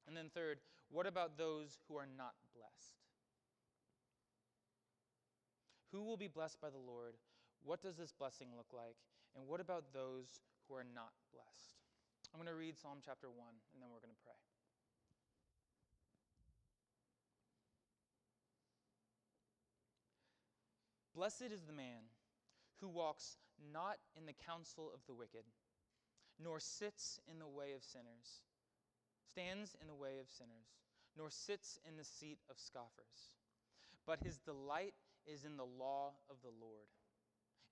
And 0.09 0.17
then, 0.17 0.27
third, 0.35 0.59
what 0.91 1.07
about 1.07 1.39
those 1.39 1.79
who 1.87 1.95
are 1.95 2.09
not 2.19 2.35
blessed? 2.51 2.99
Who 5.93 6.03
will 6.03 6.17
be 6.17 6.27
blessed 6.27 6.61
by 6.61 6.71
the 6.71 6.83
Lord? 6.83 7.15
What 7.63 7.81
does 7.81 7.97
this 7.97 8.11
blessing 8.11 8.49
look 8.57 8.67
like? 8.73 8.97
And 9.37 9.47
what 9.47 9.61
about 9.61 9.95
those 9.95 10.41
who 10.67 10.75
are 10.75 10.83
not 10.83 11.15
blessed? 11.31 11.79
I'm 12.35 12.41
going 12.41 12.51
to 12.51 12.59
read 12.59 12.77
Psalm 12.77 12.99
chapter 13.07 13.29
1, 13.31 13.39
and 13.39 13.81
then 13.81 13.89
we're 13.89 14.03
going 14.03 14.11
to 14.11 14.25
pray. 14.27 14.35
Blessed 21.15 21.55
is 21.55 21.63
the 21.63 21.73
man 21.73 22.11
who 22.81 22.89
walks 22.89 23.37
not 23.73 23.99
in 24.19 24.27
the 24.27 24.35
counsel 24.45 24.91
of 24.93 24.99
the 25.07 25.15
wicked, 25.15 25.45
nor 26.43 26.61
sits 26.61 27.21
in 27.31 27.39
the 27.39 27.49
way 27.49 27.73
of 27.77 27.83
sinners, 27.83 28.43
stands 29.29 29.77
in 29.81 29.87
the 29.87 29.95
way 29.95 30.19
of 30.21 30.29
sinners, 30.29 30.79
nor 31.17 31.31
sits 31.31 31.79
in 31.89 31.97
the 31.97 32.05
seat 32.05 32.39
of 32.51 32.59
scoffers. 32.59 33.35
But 34.07 34.23
his 34.23 34.39
delight 34.39 34.95
is 35.27 35.45
in 35.45 35.57
the 35.57 35.65
law 35.65 36.13
of 36.29 36.37
the 36.43 36.53
Lord, 36.61 36.89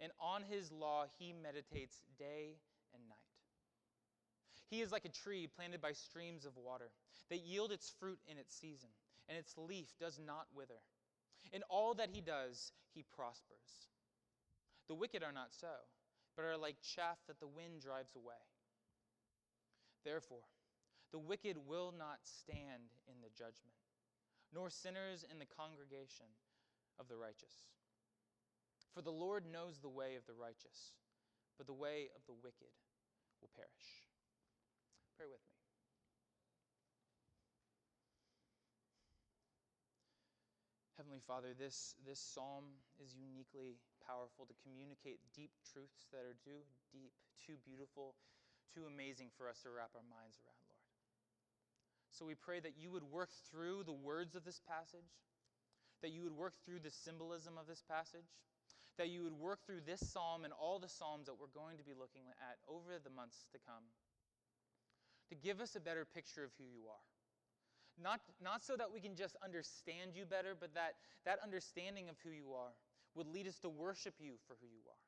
and 0.01 0.13
on 0.21 0.43
his 0.49 0.73
law 0.73 1.05
he 1.19 1.33
meditates 1.33 2.03
day 2.19 2.57
and 2.95 3.03
night. 3.09 3.19
He 4.71 4.81
is 4.81 4.91
like 4.91 5.05
a 5.05 5.11
tree 5.11 5.47
planted 5.47 5.83
by 5.83 5.93
streams 5.93 6.47
of 6.47 6.57
water 6.57 6.91
that 7.29 7.45
yield 7.45 7.73
its 7.73 7.93
fruit 8.01 8.19
in 8.27 8.39
its 8.39 8.55
season, 8.55 8.89
and 9.29 9.37
its 9.37 9.59
leaf 9.59 9.93
does 10.01 10.19
not 10.25 10.47
wither. 10.55 10.81
In 11.53 11.63
all 11.69 11.95
that 11.95 12.11
he 12.11 12.23
does, 12.23 12.73
he 12.95 13.05
prospers. 13.15 13.91
The 14.89 14.95
wicked 14.95 15.23
are 15.23 15.33
not 15.33 15.53
so, 15.53 15.69
but 16.37 16.45
are 16.45 16.57
like 16.57 16.77
chaff 16.81 17.19
that 17.27 17.39
the 17.39 17.47
wind 17.47 17.83
drives 17.83 18.17
away. 18.17 18.41
Therefore, 20.05 20.45
the 21.13 21.19
wicked 21.19 21.57
will 21.67 21.93
not 21.97 22.19
stand 22.25 22.91
in 23.07 23.21
the 23.23 23.31
judgment, 23.31 23.77
nor 24.53 24.71
sinners 24.71 25.25
in 25.31 25.39
the 25.39 25.47
congregation 25.47 26.27
of 26.99 27.09
the 27.09 27.17
righteous. 27.17 27.71
For 28.95 29.03
the 29.03 29.13
Lord 29.13 29.45
knows 29.47 29.79
the 29.79 29.89
way 29.89 30.17
of 30.17 30.27
the 30.27 30.35
righteous, 30.35 30.93
but 31.57 31.67
the 31.67 31.73
way 31.73 32.09
of 32.17 32.23
the 32.27 32.35
wicked 32.35 32.73
will 33.41 33.51
perish. 33.55 34.09
Pray 35.17 35.27
with 35.27 35.41
me. 35.49 35.63
Heavenly 40.97 41.25
Father, 41.27 41.51
this, 41.57 41.97
this 42.07 42.21
psalm 42.21 42.79
is 43.03 43.17
uniquely 43.19 43.81
powerful 44.07 44.47
to 44.47 44.55
communicate 44.63 45.19
deep 45.35 45.51
truths 45.67 46.07
that 46.15 46.23
are 46.23 46.39
too 46.47 46.63
deep, 46.95 47.11
too 47.43 47.59
beautiful, 47.67 48.15
too 48.75 48.89
amazing 48.89 49.29
for 49.37 49.49
us 49.49 49.61
to 49.63 49.71
wrap 49.71 49.93
our 49.95 50.07
minds 50.09 50.41
around, 50.41 50.65
Lord. 50.67 50.87
So 52.11 52.25
we 52.25 52.35
pray 52.35 52.61
that 52.61 52.81
you 52.81 52.91
would 52.91 53.05
work 53.05 53.31
through 53.53 53.85
the 53.85 53.97
words 53.97 54.37
of 54.37 54.45
this 54.45 54.61
passage, 54.65 55.13
that 56.01 56.11
you 56.11 56.25
would 56.25 56.37
work 56.37 56.57
through 56.65 56.81
the 56.81 56.91
symbolism 56.91 57.57
of 57.61 57.67
this 57.67 57.85
passage, 57.85 58.29
that 58.99 59.09
you 59.09 59.25
would 59.25 59.37
work 59.37 59.65
through 59.65 59.81
this 59.87 60.01
psalm 60.01 60.45
and 60.45 60.53
all 60.53 60.79
the 60.79 60.89
psalms 60.89 61.27
that 61.27 61.37
we're 61.41 61.53
going 61.57 61.79
to 61.79 61.85
be 61.85 61.97
looking 61.97 62.29
at 62.41 62.61
over 62.69 63.01
the 63.03 63.13
months 63.13 63.45
to 63.53 63.59
come 63.65 63.85
to 65.33 65.35
give 65.35 65.61
us 65.61 65.77
a 65.77 65.81
better 65.81 66.05
picture 66.05 66.45
of 66.45 66.51
who 66.59 66.65
you 66.65 66.85
are. 66.93 67.07
Not, 67.97 68.21
not 68.43 68.63
so 68.63 68.77
that 68.77 68.93
we 68.93 69.01
can 69.01 69.17
just 69.17 69.37
understand 69.43 70.13
you 70.15 70.25
better, 70.25 70.53
but 70.59 70.75
that 70.75 71.01
that 71.25 71.39
understanding 71.43 72.09
of 72.09 72.17
who 72.25 72.31
you 72.31 72.53
are 72.53 72.73
would 73.15 73.27
lead 73.27 73.47
us 73.47 73.59
to 73.61 73.69
worship 73.69 74.15
you 74.19 74.35
for 74.47 74.57
who 74.61 74.67
you 74.69 74.85
are. 74.89 75.02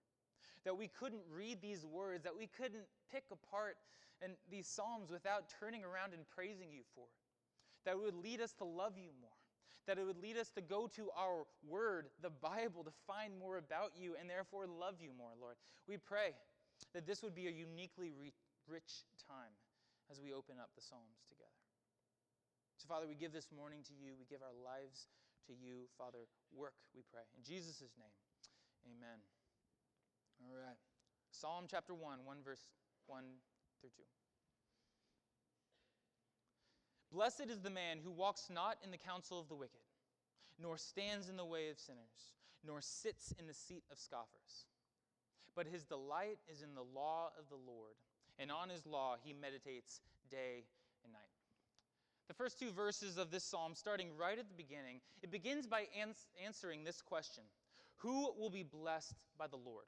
That 0.64 0.76
we 0.76 0.88
couldn't 0.88 1.22
read 1.30 1.60
these 1.60 1.84
words, 1.84 2.24
that 2.24 2.36
we 2.36 2.46
couldn't 2.46 2.86
pick 3.12 3.24
apart 3.30 3.76
and 4.22 4.32
these 4.50 4.66
psalms 4.66 5.10
without 5.10 5.52
turning 5.60 5.84
around 5.84 6.14
and 6.14 6.24
praising 6.34 6.72
you 6.72 6.80
for 6.94 7.04
it. 7.04 7.20
That 7.84 8.00
it 8.00 8.02
would 8.02 8.16
lead 8.16 8.40
us 8.40 8.52
to 8.54 8.64
love 8.64 8.96
you 8.96 9.10
more. 9.20 9.36
That 9.86 9.98
it 9.98 10.06
would 10.06 10.16
lead 10.16 10.38
us 10.38 10.48
to 10.56 10.62
go 10.62 10.88
to 10.96 11.10
our 11.12 11.44
word, 11.68 12.08
the 12.22 12.30
Bible, 12.32 12.84
to 12.84 12.92
find 13.06 13.36
more 13.38 13.58
about 13.58 13.92
you 14.00 14.16
and 14.18 14.30
therefore 14.30 14.64
love 14.66 14.96
you 15.00 15.10
more, 15.12 15.36
Lord. 15.38 15.56
We 15.86 15.98
pray 15.98 16.32
that 16.94 17.06
this 17.06 17.22
would 17.22 17.34
be 17.34 17.48
a 17.48 17.52
uniquely 17.52 18.12
rich 18.66 19.04
time 19.28 19.52
as 20.10 20.20
we 20.20 20.32
open 20.32 20.56
up 20.56 20.70
the 20.74 20.80
Psalms 20.80 21.20
together. 21.28 21.60
So, 22.80 22.88
Father, 22.88 23.06
we 23.06 23.14
give 23.14 23.32
this 23.32 23.52
morning 23.52 23.80
to 23.88 23.94
you. 23.96 24.16
We 24.16 24.24
give 24.24 24.40
our 24.40 24.56
lives 24.56 25.08
to 25.48 25.52
you. 25.52 25.84
Father, 25.96 26.24
work, 26.56 26.74
we 26.96 27.02
pray. 27.12 27.24
In 27.36 27.44
Jesus' 27.44 27.80
name, 28.00 28.16
amen. 28.88 29.20
All 30.50 30.56
right. 30.60 30.76
Psalm 31.30 31.64
chapter 31.70 31.94
1, 31.94 32.18
1 32.24 32.36
verse 32.44 32.68
1 33.06 33.24
through 33.80 33.90
2. 33.96 34.02
Blessed 37.12 37.48
is 37.48 37.60
the 37.60 37.70
man 37.70 37.98
who 38.02 38.10
walks 38.10 38.48
not 38.50 38.76
in 38.84 38.90
the 38.90 38.98
counsel 38.98 39.40
of 39.40 39.48
the 39.48 39.54
wicked, 39.54 39.86
nor 40.60 40.76
stands 40.76 41.28
in 41.28 41.36
the 41.36 41.44
way 41.44 41.70
of 41.70 41.78
sinners, 41.78 42.34
nor 42.66 42.80
sits 42.80 43.32
in 43.38 43.46
the 43.46 43.54
seat 43.54 43.84
of 43.90 43.98
scoffers. 43.98 44.66
But 45.54 45.66
his 45.66 45.84
delight 45.84 46.38
is 46.50 46.62
in 46.62 46.74
the 46.74 46.82
law 46.82 47.30
of 47.38 47.48
the 47.48 47.56
Lord, 47.56 47.94
and 48.38 48.50
on 48.50 48.68
his 48.68 48.84
law 48.84 49.16
he 49.22 49.32
meditates 49.32 50.00
day 50.30 50.64
and 51.04 51.12
night. 51.12 51.20
The 52.26 52.34
first 52.34 52.58
two 52.58 52.72
verses 52.72 53.16
of 53.16 53.30
this 53.30 53.44
psalm, 53.44 53.74
starting 53.74 54.08
right 54.18 54.38
at 54.38 54.48
the 54.48 54.54
beginning, 54.54 55.00
it 55.22 55.30
begins 55.30 55.66
by 55.66 55.86
ans- 55.98 56.26
answering 56.44 56.82
this 56.82 57.00
question 57.00 57.44
Who 57.98 58.32
will 58.38 58.50
be 58.50 58.64
blessed 58.64 59.14
by 59.38 59.46
the 59.46 59.56
Lord? 59.56 59.86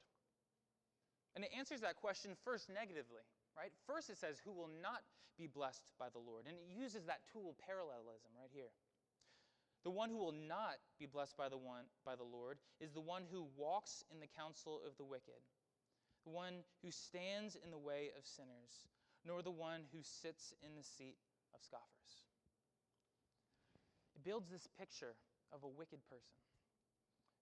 And 1.37 1.45
it 1.45 1.53
answers 1.53 1.85
that 1.85 2.01
question 2.01 2.33
first 2.41 2.65
negatively, 2.65 3.21
right? 3.53 3.69
First 3.85 4.09
it 4.09 4.17
says, 4.17 4.41
Who 4.41 4.49
will 4.49 4.73
not 4.81 5.05
be 5.37 5.45
blessed 5.45 5.85
by 6.01 6.09
the 6.09 6.17
Lord? 6.17 6.49
And 6.49 6.57
it 6.57 6.65
uses 6.65 7.05
that 7.05 7.29
tool 7.29 7.53
parallelism 7.61 8.33
right 8.33 8.49
here. 8.49 8.73
The 9.85 9.93
one 9.93 10.09
who 10.09 10.17
will 10.17 10.33
not 10.33 10.81
be 10.97 11.05
blessed 11.05 11.37
by 11.37 11.45
the 11.45 11.61
one 11.61 11.85
by 12.01 12.17
the 12.17 12.25
Lord 12.25 12.57
is 12.81 12.89
the 12.89 13.05
one 13.05 13.21
who 13.29 13.45
walks 13.53 14.01
in 14.09 14.17
the 14.17 14.33
counsel 14.33 14.81
of 14.81 14.97
the 14.97 15.05
wicked, 15.05 15.37
the 16.25 16.33
one 16.33 16.65
who 16.81 16.89
stands 16.89 17.53
in 17.53 17.69
the 17.69 17.77
way 17.77 18.09
of 18.17 18.25
sinners, 18.25 18.89
nor 19.21 19.45
the 19.45 19.53
one 19.53 19.85
who 19.93 20.01
sits 20.01 20.57
in 20.65 20.73
the 20.73 20.81
seat 20.81 21.21
of 21.53 21.61
scoffers. 21.61 22.25
It 24.17 24.25
builds 24.25 24.49
this 24.49 24.65
picture 24.73 25.13
of 25.53 25.61
a 25.61 25.69
wicked 25.69 26.01
person, 26.09 26.41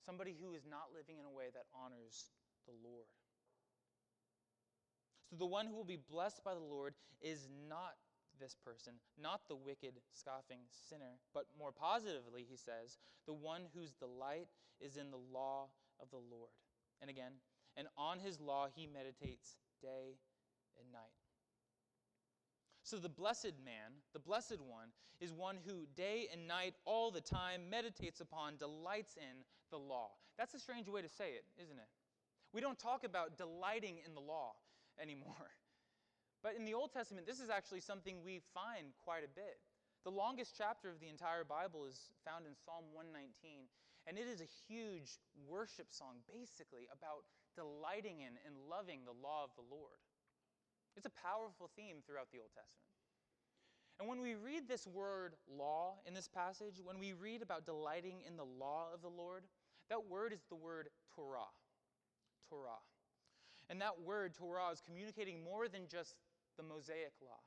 somebody 0.03 0.35
who 0.35 0.51
is 0.51 0.67
not 0.67 0.91
living 0.91 1.15
in 1.15 1.23
a 1.23 1.31
way 1.31 1.47
that 1.55 1.71
honors 1.71 2.35
the 2.67 2.75
Lord. 2.83 3.07
So 5.29 5.35
the 5.37 5.45
one 5.45 5.67
who 5.67 5.75
will 5.75 5.83
be 5.83 5.99
blessed 6.09 6.43
by 6.43 6.53
the 6.53 6.59
Lord 6.59 6.93
is 7.21 7.47
not 7.69 7.95
this 8.39 8.55
person, 8.55 8.93
not 9.21 9.47
the 9.47 9.55
wicked, 9.55 9.93
scoffing 10.13 10.59
sinner, 10.89 11.19
but 11.33 11.45
more 11.57 11.71
positively, 11.71 12.45
he 12.47 12.57
says, 12.57 12.97
the 13.25 13.33
one 13.33 13.61
whose 13.73 13.91
delight 13.91 14.47
is 14.79 14.97
in 14.97 15.09
the 15.09 15.21
law 15.33 15.67
of 16.01 16.09
the 16.11 16.17
Lord. 16.17 16.51
And 17.01 17.09
again, 17.09 17.33
and 17.77 17.87
on 17.97 18.19
his 18.19 18.39
law 18.39 18.67
he 18.73 18.87
meditates 18.87 19.57
day 19.81 20.17
and 20.79 20.91
night. 20.91 21.15
So 22.83 22.97
the 22.97 23.09
blessed 23.09 23.53
man, 23.63 24.03
the 24.13 24.19
blessed 24.19 24.59
one, 24.59 24.89
is 25.19 25.33
one 25.33 25.57
who 25.65 25.85
day 25.95 26.27
and 26.31 26.47
night, 26.47 26.75
all 26.85 27.09
the 27.09 27.21
time, 27.21 27.69
meditates 27.69 28.21
upon, 28.21 28.57
delights 28.57 29.15
in 29.17 29.43
the 29.71 29.77
law. 29.77 30.09
That's 30.37 30.53
a 30.53 30.59
strange 30.59 30.87
way 30.87 31.01
to 31.01 31.09
say 31.09 31.31
it, 31.31 31.45
isn't 31.61 31.77
it? 31.77 31.87
We 32.53 32.61
don't 32.61 32.77
talk 32.77 33.03
about 33.03 33.37
delighting 33.37 33.95
in 34.05 34.13
the 34.13 34.21
law 34.21 34.53
anymore. 35.01 35.51
But 36.45 36.61
in 36.61 36.65
the 36.65 36.77
Old 36.77 36.93
Testament, 36.93 37.25
this 37.25 37.41
is 37.41 37.49
actually 37.49 37.81
something 37.81 38.21
we 38.21 38.37
find 38.53 38.93
quite 39.01 39.25
a 39.25 39.33
bit. 39.33 39.57
The 40.05 40.13
longest 40.13 40.53
chapter 40.53 40.93
of 40.93 41.01
the 41.01 41.09
entire 41.09 41.41
Bible 41.41 41.89
is 41.89 42.13
found 42.21 42.45
in 42.45 42.53
Psalm 42.53 42.85
119, 42.93 43.65
and 44.05 44.13
it 44.13 44.29
is 44.29 44.45
a 44.45 44.49
huge 44.69 45.17
worship 45.49 45.89
song, 45.89 46.21
basically, 46.29 46.85
about 46.93 47.25
delighting 47.57 48.21
in 48.21 48.37
and 48.45 48.53
loving 48.69 49.01
the 49.09 49.17
law 49.17 49.41
of 49.41 49.57
the 49.57 49.65
Lord. 49.65 49.97
It's 50.93 51.09
a 51.09 51.17
powerful 51.17 51.73
theme 51.73 52.05
throughout 52.05 52.29
the 52.29 52.37
Old 52.37 52.53
Testament. 52.53 52.93
And 53.99 54.07
when 54.07 54.21
we 54.21 54.35
read 54.35 54.67
this 54.67 54.85
word 54.85 55.33
law 55.49 55.97
in 56.05 56.13
this 56.13 56.27
passage, 56.27 56.77
when 56.83 56.99
we 56.99 57.13
read 57.13 57.41
about 57.41 57.65
delighting 57.65 58.21
in 58.27 58.37
the 58.37 58.45
law 58.45 58.93
of 58.93 59.01
the 59.01 59.09
Lord, 59.09 59.43
that 59.89 60.05
word 60.05 60.33
is 60.33 60.45
the 60.49 60.55
word 60.55 60.89
Torah. 61.15 61.49
Torah. 62.49 62.85
And 63.69 63.81
that 63.81 64.01
word, 64.01 64.33
Torah, 64.33 64.69
is 64.71 64.81
communicating 64.81 65.43
more 65.43 65.67
than 65.67 65.87
just 65.89 66.15
the 66.57 66.63
Mosaic 66.63 67.13
law, 67.21 67.41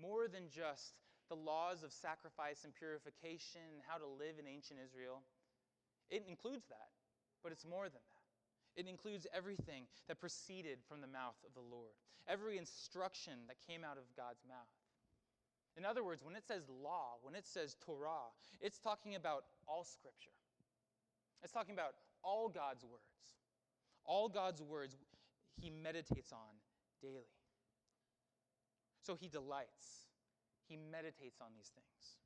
more 0.00 0.28
than 0.28 0.48
just 0.52 1.00
the 1.28 1.36
laws 1.36 1.82
of 1.82 1.92
sacrifice 1.92 2.64
and 2.64 2.74
purification 2.74 3.64
and 3.72 3.80
how 3.88 3.96
to 3.96 4.06
live 4.06 4.36
in 4.38 4.46
ancient 4.46 4.78
Israel. 4.84 5.22
It 6.10 6.24
includes 6.28 6.68
that, 6.68 6.92
but 7.42 7.52
it's 7.52 7.64
more 7.64 7.88
than 7.88 8.04
that. 8.04 8.22
It 8.76 8.88
includes 8.88 9.26
everything 9.32 9.84
that 10.08 10.20
proceeded 10.20 10.78
from 10.88 11.00
the 11.00 11.06
mouth 11.06 11.36
of 11.46 11.54
the 11.54 11.64
Lord, 11.64 11.96
every 12.28 12.58
instruction 12.58 13.48
that 13.48 13.56
came 13.66 13.84
out 13.84 13.96
of 13.96 14.04
God's 14.16 14.44
mouth. 14.48 14.72
In 15.76 15.84
other 15.84 16.04
words, 16.04 16.22
when 16.22 16.36
it 16.36 16.44
says 16.46 16.68
law, 16.68 17.16
when 17.22 17.34
it 17.34 17.46
says 17.46 17.76
Torah, 17.80 18.28
it's 18.60 18.78
talking 18.78 19.14
about 19.14 19.44
all 19.66 19.84
Scripture. 19.84 20.36
It's 21.42 21.52
talking 21.52 21.74
about 21.74 21.94
all 22.22 22.48
God's 22.48 22.84
words. 22.84 23.02
All 24.04 24.28
God's 24.28 24.62
words 24.62 24.96
he 25.56 25.70
meditates 25.70 26.32
on 26.32 26.54
daily. 27.00 27.36
So 29.02 29.14
he 29.14 29.28
delights, 29.28 30.08
he 30.68 30.76
meditates 30.76 31.40
on 31.40 31.48
these 31.54 31.70
things. 31.74 32.18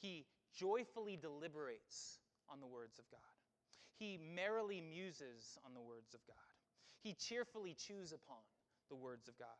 He 0.00 0.26
joyfully 0.52 1.16
deliberates 1.16 2.18
on 2.50 2.60
the 2.60 2.66
words 2.66 2.98
of 2.98 3.04
God. 3.10 3.20
He 3.98 4.18
merrily 4.18 4.80
muses 4.80 5.56
on 5.64 5.72
the 5.72 5.80
words 5.80 6.14
of 6.14 6.20
God. 6.26 6.36
He 7.02 7.14
cheerfully 7.14 7.74
chews 7.74 8.12
upon 8.12 8.42
the 8.88 8.96
words 8.96 9.28
of 9.28 9.38
God. 9.38 9.56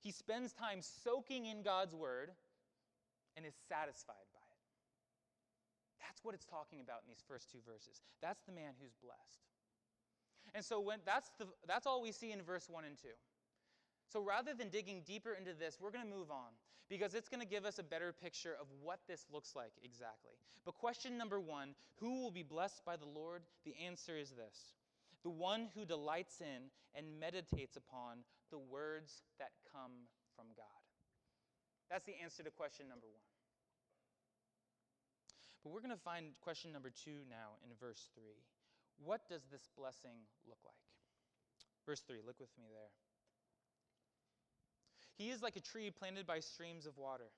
He 0.00 0.10
spends 0.10 0.52
time 0.52 0.80
soaking 0.82 1.46
in 1.46 1.62
God's 1.62 1.94
word 1.94 2.30
and 3.36 3.46
is 3.46 3.54
satisfied 3.68 4.26
by 4.34 4.40
it. 4.40 4.56
That's 6.00 6.24
what 6.24 6.34
it's 6.34 6.46
talking 6.46 6.80
about 6.80 7.02
in 7.04 7.08
these 7.08 7.22
first 7.26 7.50
two 7.50 7.60
verses. 7.64 8.02
That's 8.22 8.42
the 8.44 8.52
man 8.52 8.74
who's 8.80 8.94
blessed. 9.02 9.44
And 10.54 10.64
so 10.64 10.80
when 10.80 11.00
that's 11.04 11.30
the 11.38 11.46
that's 11.66 11.86
all 11.86 12.00
we 12.00 12.12
see 12.12 12.32
in 12.32 12.42
verse 12.42 12.68
1 12.70 12.84
and 12.84 12.96
2. 12.96 13.08
So 14.08 14.20
rather 14.20 14.54
than 14.54 14.68
digging 14.68 15.02
deeper 15.04 15.34
into 15.34 15.52
this, 15.52 15.78
we're 15.80 15.90
going 15.90 16.04
to 16.04 16.10
move 16.10 16.30
on 16.30 16.54
because 16.88 17.14
it's 17.14 17.28
going 17.28 17.40
to 17.40 17.46
give 17.46 17.64
us 17.64 17.78
a 17.78 17.82
better 17.82 18.12
picture 18.12 18.54
of 18.60 18.66
what 18.82 19.00
this 19.08 19.26
looks 19.32 19.56
like 19.56 19.72
exactly. 19.82 20.32
But 20.64 20.74
question 20.74 21.18
number 21.18 21.40
1, 21.40 21.74
who 22.00 22.22
will 22.22 22.30
be 22.30 22.42
blessed 22.42 22.84
by 22.84 22.96
the 22.96 23.06
Lord? 23.06 23.42
The 23.64 23.74
answer 23.84 24.16
is 24.16 24.30
this. 24.30 24.74
The 25.22 25.30
one 25.30 25.68
who 25.74 25.84
delights 25.84 26.40
in 26.40 26.70
and 26.94 27.18
meditates 27.18 27.76
upon 27.76 28.18
the 28.50 28.58
words 28.58 29.22
that 29.38 29.50
come 29.72 30.06
from 30.36 30.46
God. 30.56 30.66
That's 31.90 32.04
the 32.04 32.14
answer 32.22 32.42
to 32.42 32.50
question 32.50 32.88
number 32.88 33.06
1. 33.06 33.14
But 35.62 35.72
we're 35.72 35.80
going 35.80 35.90
to 35.90 36.02
find 36.02 36.26
question 36.42 36.70
number 36.70 36.90
2 36.90 37.10
now 37.28 37.58
in 37.64 37.70
verse 37.80 38.08
3. 38.14 38.22
What 39.04 39.28
does 39.28 39.42
this 39.50 39.68
blessing 39.76 40.18
look 40.48 40.58
like? 40.64 40.74
Verse 41.84 42.00
3, 42.00 42.18
look 42.26 42.40
with 42.40 42.50
me 42.58 42.64
there. 42.72 42.90
He 45.16 45.30
is 45.30 45.42
like 45.42 45.56
a 45.56 45.60
tree 45.60 45.90
planted 45.90 46.26
by 46.26 46.40
streams 46.40 46.86
of 46.86 46.98
water 46.98 47.30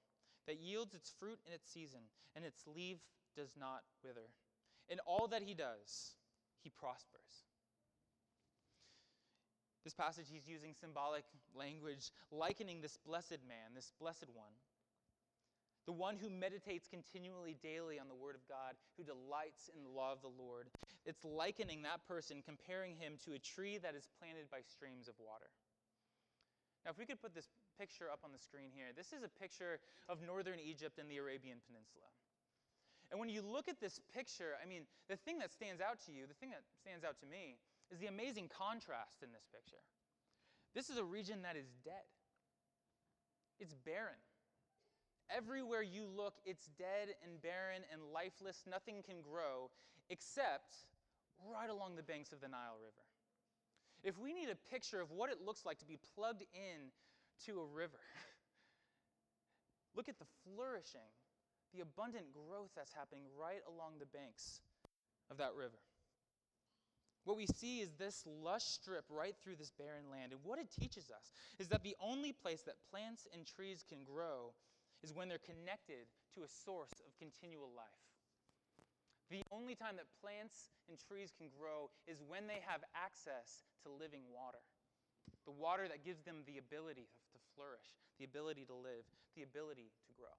that 0.46 0.60
yields 0.60 0.94
its 0.94 1.12
fruit 1.20 1.38
in 1.46 1.52
its 1.52 1.70
season, 1.70 2.00
and 2.34 2.44
its 2.44 2.66
leaf 2.66 2.98
does 3.36 3.54
not 3.58 3.82
wither. 4.02 4.30
In 4.88 4.98
all 5.06 5.28
that 5.28 5.42
he 5.42 5.54
does, 5.54 6.16
he 6.62 6.70
prospers. 6.70 7.44
This 9.84 9.94
passage, 9.94 10.26
he's 10.30 10.48
using 10.48 10.74
symbolic 10.74 11.24
language, 11.54 12.10
likening 12.32 12.80
this 12.80 12.98
blessed 13.06 13.44
man, 13.46 13.74
this 13.74 13.92
blessed 14.00 14.26
one, 14.34 14.52
the 15.86 15.92
one 15.92 16.16
who 16.16 16.28
meditates 16.28 16.88
continually 16.88 17.56
daily 17.62 17.98
on 17.98 18.08
the 18.08 18.14
Word 18.14 18.34
of 18.34 18.46
God, 18.48 18.76
who 18.96 19.04
delights 19.04 19.70
in 19.74 19.82
the 19.82 19.88
law 19.88 20.12
of 20.12 20.20
the 20.20 20.28
Lord. 20.28 20.68
It's 21.08 21.24
likening 21.24 21.88
that 21.88 22.04
person, 22.04 22.44
comparing 22.44 22.92
him 22.92 23.16
to 23.24 23.32
a 23.32 23.40
tree 23.40 23.80
that 23.80 23.96
is 23.96 24.04
planted 24.20 24.52
by 24.52 24.60
streams 24.60 25.08
of 25.08 25.16
water. 25.16 25.48
Now, 26.84 26.92
if 26.92 27.00
we 27.00 27.08
could 27.08 27.16
put 27.16 27.32
this 27.32 27.48
picture 27.80 28.12
up 28.12 28.20
on 28.28 28.30
the 28.36 28.38
screen 28.38 28.68
here, 28.68 28.92
this 28.92 29.16
is 29.16 29.24
a 29.24 29.32
picture 29.40 29.80
of 30.12 30.20
northern 30.20 30.60
Egypt 30.60 31.00
and 31.00 31.08
the 31.08 31.16
Arabian 31.16 31.64
Peninsula. 31.64 32.12
And 33.08 33.16
when 33.16 33.32
you 33.32 33.40
look 33.40 33.72
at 33.72 33.80
this 33.80 33.96
picture, 34.12 34.60
I 34.60 34.68
mean, 34.68 34.84
the 35.08 35.16
thing 35.16 35.40
that 35.40 35.48
stands 35.48 35.80
out 35.80 35.96
to 36.04 36.12
you, 36.12 36.28
the 36.28 36.36
thing 36.36 36.52
that 36.52 36.60
stands 36.76 37.08
out 37.08 37.16
to 37.24 37.26
me, 37.26 37.56
is 37.88 37.96
the 37.96 38.12
amazing 38.12 38.52
contrast 38.52 39.24
in 39.24 39.32
this 39.32 39.48
picture. 39.48 39.80
This 40.76 40.92
is 40.92 41.00
a 41.00 41.04
region 41.04 41.40
that 41.40 41.56
is 41.56 41.72
dead. 41.88 42.04
it's 43.58 43.72
barren. 43.72 44.20
Everywhere 45.32 45.82
you 45.82 46.04
look, 46.04 46.36
it's 46.44 46.68
dead 46.76 47.16
and 47.24 47.40
barren 47.40 47.80
and 47.92 48.00
lifeless. 48.12 48.64
Nothing 48.68 49.02
can 49.02 49.20
grow 49.24 49.72
except 50.10 50.76
right 51.46 51.70
along 51.70 51.96
the 51.96 52.02
banks 52.02 52.32
of 52.32 52.40
the 52.40 52.48
Nile 52.48 52.78
River. 52.80 53.04
If 54.02 54.18
we 54.18 54.32
need 54.32 54.48
a 54.48 54.58
picture 54.70 55.00
of 55.00 55.10
what 55.10 55.30
it 55.30 55.38
looks 55.44 55.66
like 55.66 55.78
to 55.78 55.86
be 55.86 55.98
plugged 56.14 56.42
in 56.54 56.90
to 57.46 57.60
a 57.60 57.66
river, 57.66 57.98
look 59.96 60.08
at 60.08 60.18
the 60.18 60.26
flourishing, 60.44 61.10
the 61.74 61.82
abundant 61.82 62.26
growth 62.32 62.70
that's 62.76 62.92
happening 62.92 63.24
right 63.38 63.60
along 63.66 63.98
the 63.98 64.06
banks 64.06 64.60
of 65.30 65.38
that 65.38 65.54
river. 65.54 65.78
What 67.24 67.36
we 67.36 67.46
see 67.46 67.80
is 67.80 67.90
this 67.98 68.24
lush 68.24 68.64
strip 68.64 69.04
right 69.10 69.34
through 69.42 69.56
this 69.56 69.70
barren 69.70 70.08
land. 70.10 70.32
And 70.32 70.40
what 70.44 70.58
it 70.58 70.72
teaches 70.72 71.10
us 71.10 71.30
is 71.58 71.68
that 71.68 71.82
the 71.82 71.96
only 72.00 72.32
place 72.32 72.62
that 72.62 72.76
plants 72.90 73.26
and 73.34 73.44
trees 73.44 73.84
can 73.86 73.98
grow 74.02 74.54
is 75.02 75.12
when 75.12 75.28
they're 75.28 75.36
connected 75.36 76.08
to 76.34 76.42
a 76.42 76.48
source 76.48 77.02
of 77.04 77.18
continual 77.18 77.68
life. 77.76 78.07
The 79.30 79.44
only 79.52 79.76
time 79.76 80.00
that 80.00 80.08
plants 80.24 80.72
and 80.88 80.96
trees 80.96 81.32
can 81.36 81.52
grow 81.52 81.92
is 82.08 82.24
when 82.24 82.48
they 82.48 82.64
have 82.64 82.80
access 82.96 83.68
to 83.84 83.92
living 83.92 84.24
water. 84.32 84.64
The 85.44 85.52
water 85.52 85.84
that 85.88 86.04
gives 86.04 86.24
them 86.24 86.44
the 86.48 86.56
ability 86.56 87.08
to 87.32 87.38
flourish, 87.52 88.00
the 88.16 88.24
ability 88.24 88.64
to 88.72 88.74
live, 88.74 89.04
the 89.36 89.44
ability 89.44 89.92
to 90.08 90.12
grow. 90.16 90.32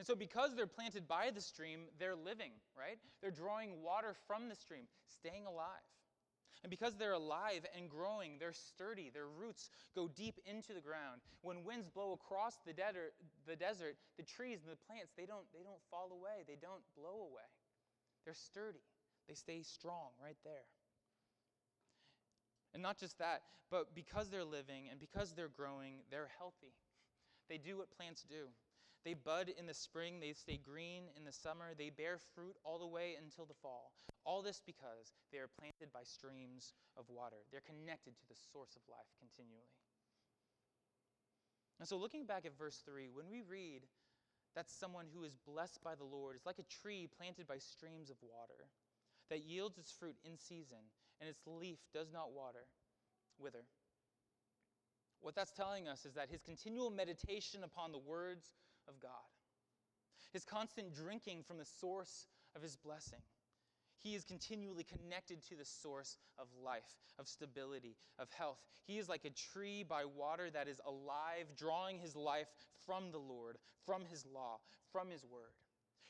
And 0.00 0.06
so, 0.06 0.16
because 0.16 0.56
they're 0.56 0.66
planted 0.66 1.06
by 1.06 1.28
the 1.28 1.42
stream, 1.44 1.92
they're 1.98 2.16
living, 2.16 2.56
right? 2.72 2.96
They're 3.20 3.30
drawing 3.30 3.82
water 3.84 4.16
from 4.26 4.48
the 4.48 4.56
stream, 4.56 4.88
staying 5.04 5.44
alive. 5.44 5.84
And 6.62 6.68
because 6.70 6.96
they're 6.96 7.16
alive 7.16 7.64
and 7.76 7.88
growing, 7.88 8.36
they're 8.38 8.52
sturdy. 8.52 9.10
Their 9.12 9.28
roots 9.28 9.70
go 9.94 10.08
deep 10.08 10.36
into 10.44 10.74
the 10.74 10.80
ground. 10.80 11.22
When 11.40 11.64
winds 11.64 11.88
blow 11.88 12.12
across 12.12 12.58
the, 12.66 12.72
de- 12.74 13.16
the 13.46 13.56
desert, 13.56 13.96
the 14.18 14.24
trees 14.24 14.60
and 14.62 14.70
the 14.72 14.84
plants, 14.86 15.12
they 15.16 15.24
don't, 15.24 15.48
they 15.54 15.64
don't 15.64 15.80
fall 15.90 16.10
away, 16.12 16.44
they 16.46 16.58
don't 16.60 16.84
blow 16.96 17.32
away. 17.32 17.48
They're 18.24 18.34
sturdy, 18.34 18.84
they 19.28 19.34
stay 19.34 19.62
strong 19.62 20.12
right 20.22 20.36
there. 20.44 20.68
And 22.74 22.82
not 22.82 22.98
just 22.98 23.18
that, 23.18 23.42
but 23.70 23.94
because 23.94 24.28
they're 24.30 24.44
living 24.44 24.88
and 24.90 25.00
because 25.00 25.32
they're 25.32 25.48
growing, 25.48 26.04
they're 26.10 26.30
healthy. 26.38 26.74
They 27.48 27.58
do 27.58 27.78
what 27.78 27.90
plants 27.96 28.24
do. 28.28 28.46
They 29.04 29.14
bud 29.14 29.50
in 29.58 29.66
the 29.66 29.74
spring, 29.74 30.20
they 30.20 30.34
stay 30.34 30.60
green 30.62 31.04
in 31.16 31.24
the 31.24 31.32
summer, 31.32 31.72
they 31.76 31.88
bear 31.90 32.18
fruit 32.34 32.56
all 32.64 32.78
the 32.78 32.86
way 32.86 33.16
until 33.20 33.46
the 33.46 33.54
fall. 33.62 33.92
All 34.24 34.42
this 34.42 34.60
because 34.64 35.12
they 35.32 35.38
are 35.38 35.48
planted 35.48 35.92
by 35.92 36.04
streams 36.04 36.74
of 36.96 37.08
water. 37.08 37.42
They're 37.50 37.64
connected 37.64 38.18
to 38.18 38.26
the 38.28 38.38
source 38.52 38.76
of 38.76 38.82
life 38.88 39.08
continually. 39.18 39.72
And 41.80 41.88
so, 41.88 41.96
looking 41.96 42.26
back 42.26 42.44
at 42.44 42.58
verse 42.58 42.82
3, 42.84 43.08
when 43.08 43.30
we 43.30 43.40
read 43.40 43.88
that 44.54 44.68
someone 44.68 45.06
who 45.14 45.24
is 45.24 45.38
blessed 45.46 45.82
by 45.82 45.94
the 45.94 46.04
Lord 46.04 46.36
is 46.36 46.44
like 46.44 46.58
a 46.58 46.82
tree 46.82 47.08
planted 47.08 47.46
by 47.46 47.58
streams 47.58 48.10
of 48.10 48.16
water 48.20 48.68
that 49.30 49.44
yields 49.44 49.78
its 49.78 49.92
fruit 49.92 50.16
in 50.24 50.36
season, 50.36 50.90
and 51.20 51.28
its 51.28 51.46
leaf 51.46 51.78
does 51.94 52.12
not 52.12 52.32
water, 52.32 52.66
wither. 53.38 53.64
What 55.20 55.34
that's 55.34 55.52
telling 55.52 55.86
us 55.86 56.04
is 56.04 56.14
that 56.14 56.30
his 56.30 56.42
continual 56.42 56.90
meditation 56.90 57.62
upon 57.62 57.92
the 57.92 57.98
words 57.98 58.52
of 58.88 59.00
God, 59.00 59.30
his 60.32 60.44
constant 60.44 60.94
drinking 60.94 61.44
from 61.46 61.58
the 61.58 61.64
source 61.64 62.26
of 62.56 62.62
his 62.62 62.76
blessing, 62.76 63.20
he 64.02 64.14
is 64.14 64.24
continually 64.24 64.84
connected 64.84 65.42
to 65.48 65.56
the 65.56 65.64
source 65.64 66.16
of 66.38 66.46
life, 66.64 66.96
of 67.18 67.28
stability, 67.28 67.96
of 68.18 68.28
health. 68.30 68.58
He 68.86 68.98
is 68.98 69.08
like 69.08 69.24
a 69.24 69.30
tree 69.30 69.82
by 69.82 70.04
water 70.04 70.50
that 70.50 70.68
is 70.68 70.80
alive, 70.86 71.54
drawing 71.58 71.98
his 71.98 72.16
life 72.16 72.48
from 72.86 73.12
the 73.12 73.18
Lord, 73.18 73.58
from 73.86 74.04
his 74.06 74.24
law, 74.26 74.58
from 74.92 75.10
his 75.10 75.24
word. 75.24 75.52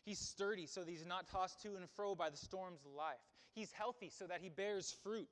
He's 0.05 0.19
sturdy 0.19 0.67
so 0.67 0.81
that 0.81 0.91
he's 0.91 1.07
not 1.07 1.29
tossed 1.29 1.63
to 1.63 1.77
and 1.77 1.89
fro 1.91 2.15
by 2.15 2.31
the 2.31 2.37
storms 2.37 2.81
of 2.87 2.93
life. 2.93 3.19
He's 3.55 3.73
healthy 3.73 4.11
so 4.11 4.27
that 4.27 4.41
he 4.41 4.49
bears 4.49 4.95
fruit. 5.03 5.29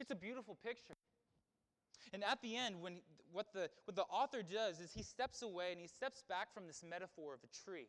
It's 0.00 0.10
a 0.10 0.16
beautiful 0.16 0.58
picture. 0.62 0.96
And 2.12 2.22
at 2.22 2.42
the 2.42 2.56
end, 2.56 2.80
when, 2.80 3.00
what, 3.32 3.52
the, 3.52 3.70
what 3.84 3.96
the 3.96 4.02
author 4.02 4.42
does 4.42 4.80
is 4.80 4.92
he 4.92 5.02
steps 5.02 5.42
away 5.42 5.72
and 5.72 5.80
he 5.80 5.88
steps 5.88 6.22
back 6.28 6.52
from 6.52 6.66
this 6.66 6.82
metaphor 6.88 7.34
of 7.34 7.40
a 7.42 7.70
tree. 7.70 7.88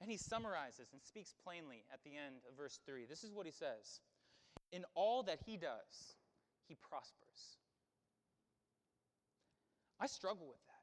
And 0.00 0.10
he 0.10 0.16
summarizes 0.16 0.92
and 0.92 1.02
speaks 1.02 1.34
plainly 1.44 1.84
at 1.92 2.00
the 2.04 2.10
end 2.16 2.36
of 2.48 2.56
verse 2.56 2.80
3. 2.86 3.06
This 3.06 3.24
is 3.24 3.32
what 3.32 3.46
he 3.46 3.52
says 3.52 4.00
In 4.72 4.84
all 4.94 5.22
that 5.24 5.38
he 5.46 5.56
does, 5.56 6.16
he 6.66 6.74
prospers. 6.74 7.58
I 10.00 10.06
struggle 10.06 10.46
with 10.46 10.60
that. 10.66 10.74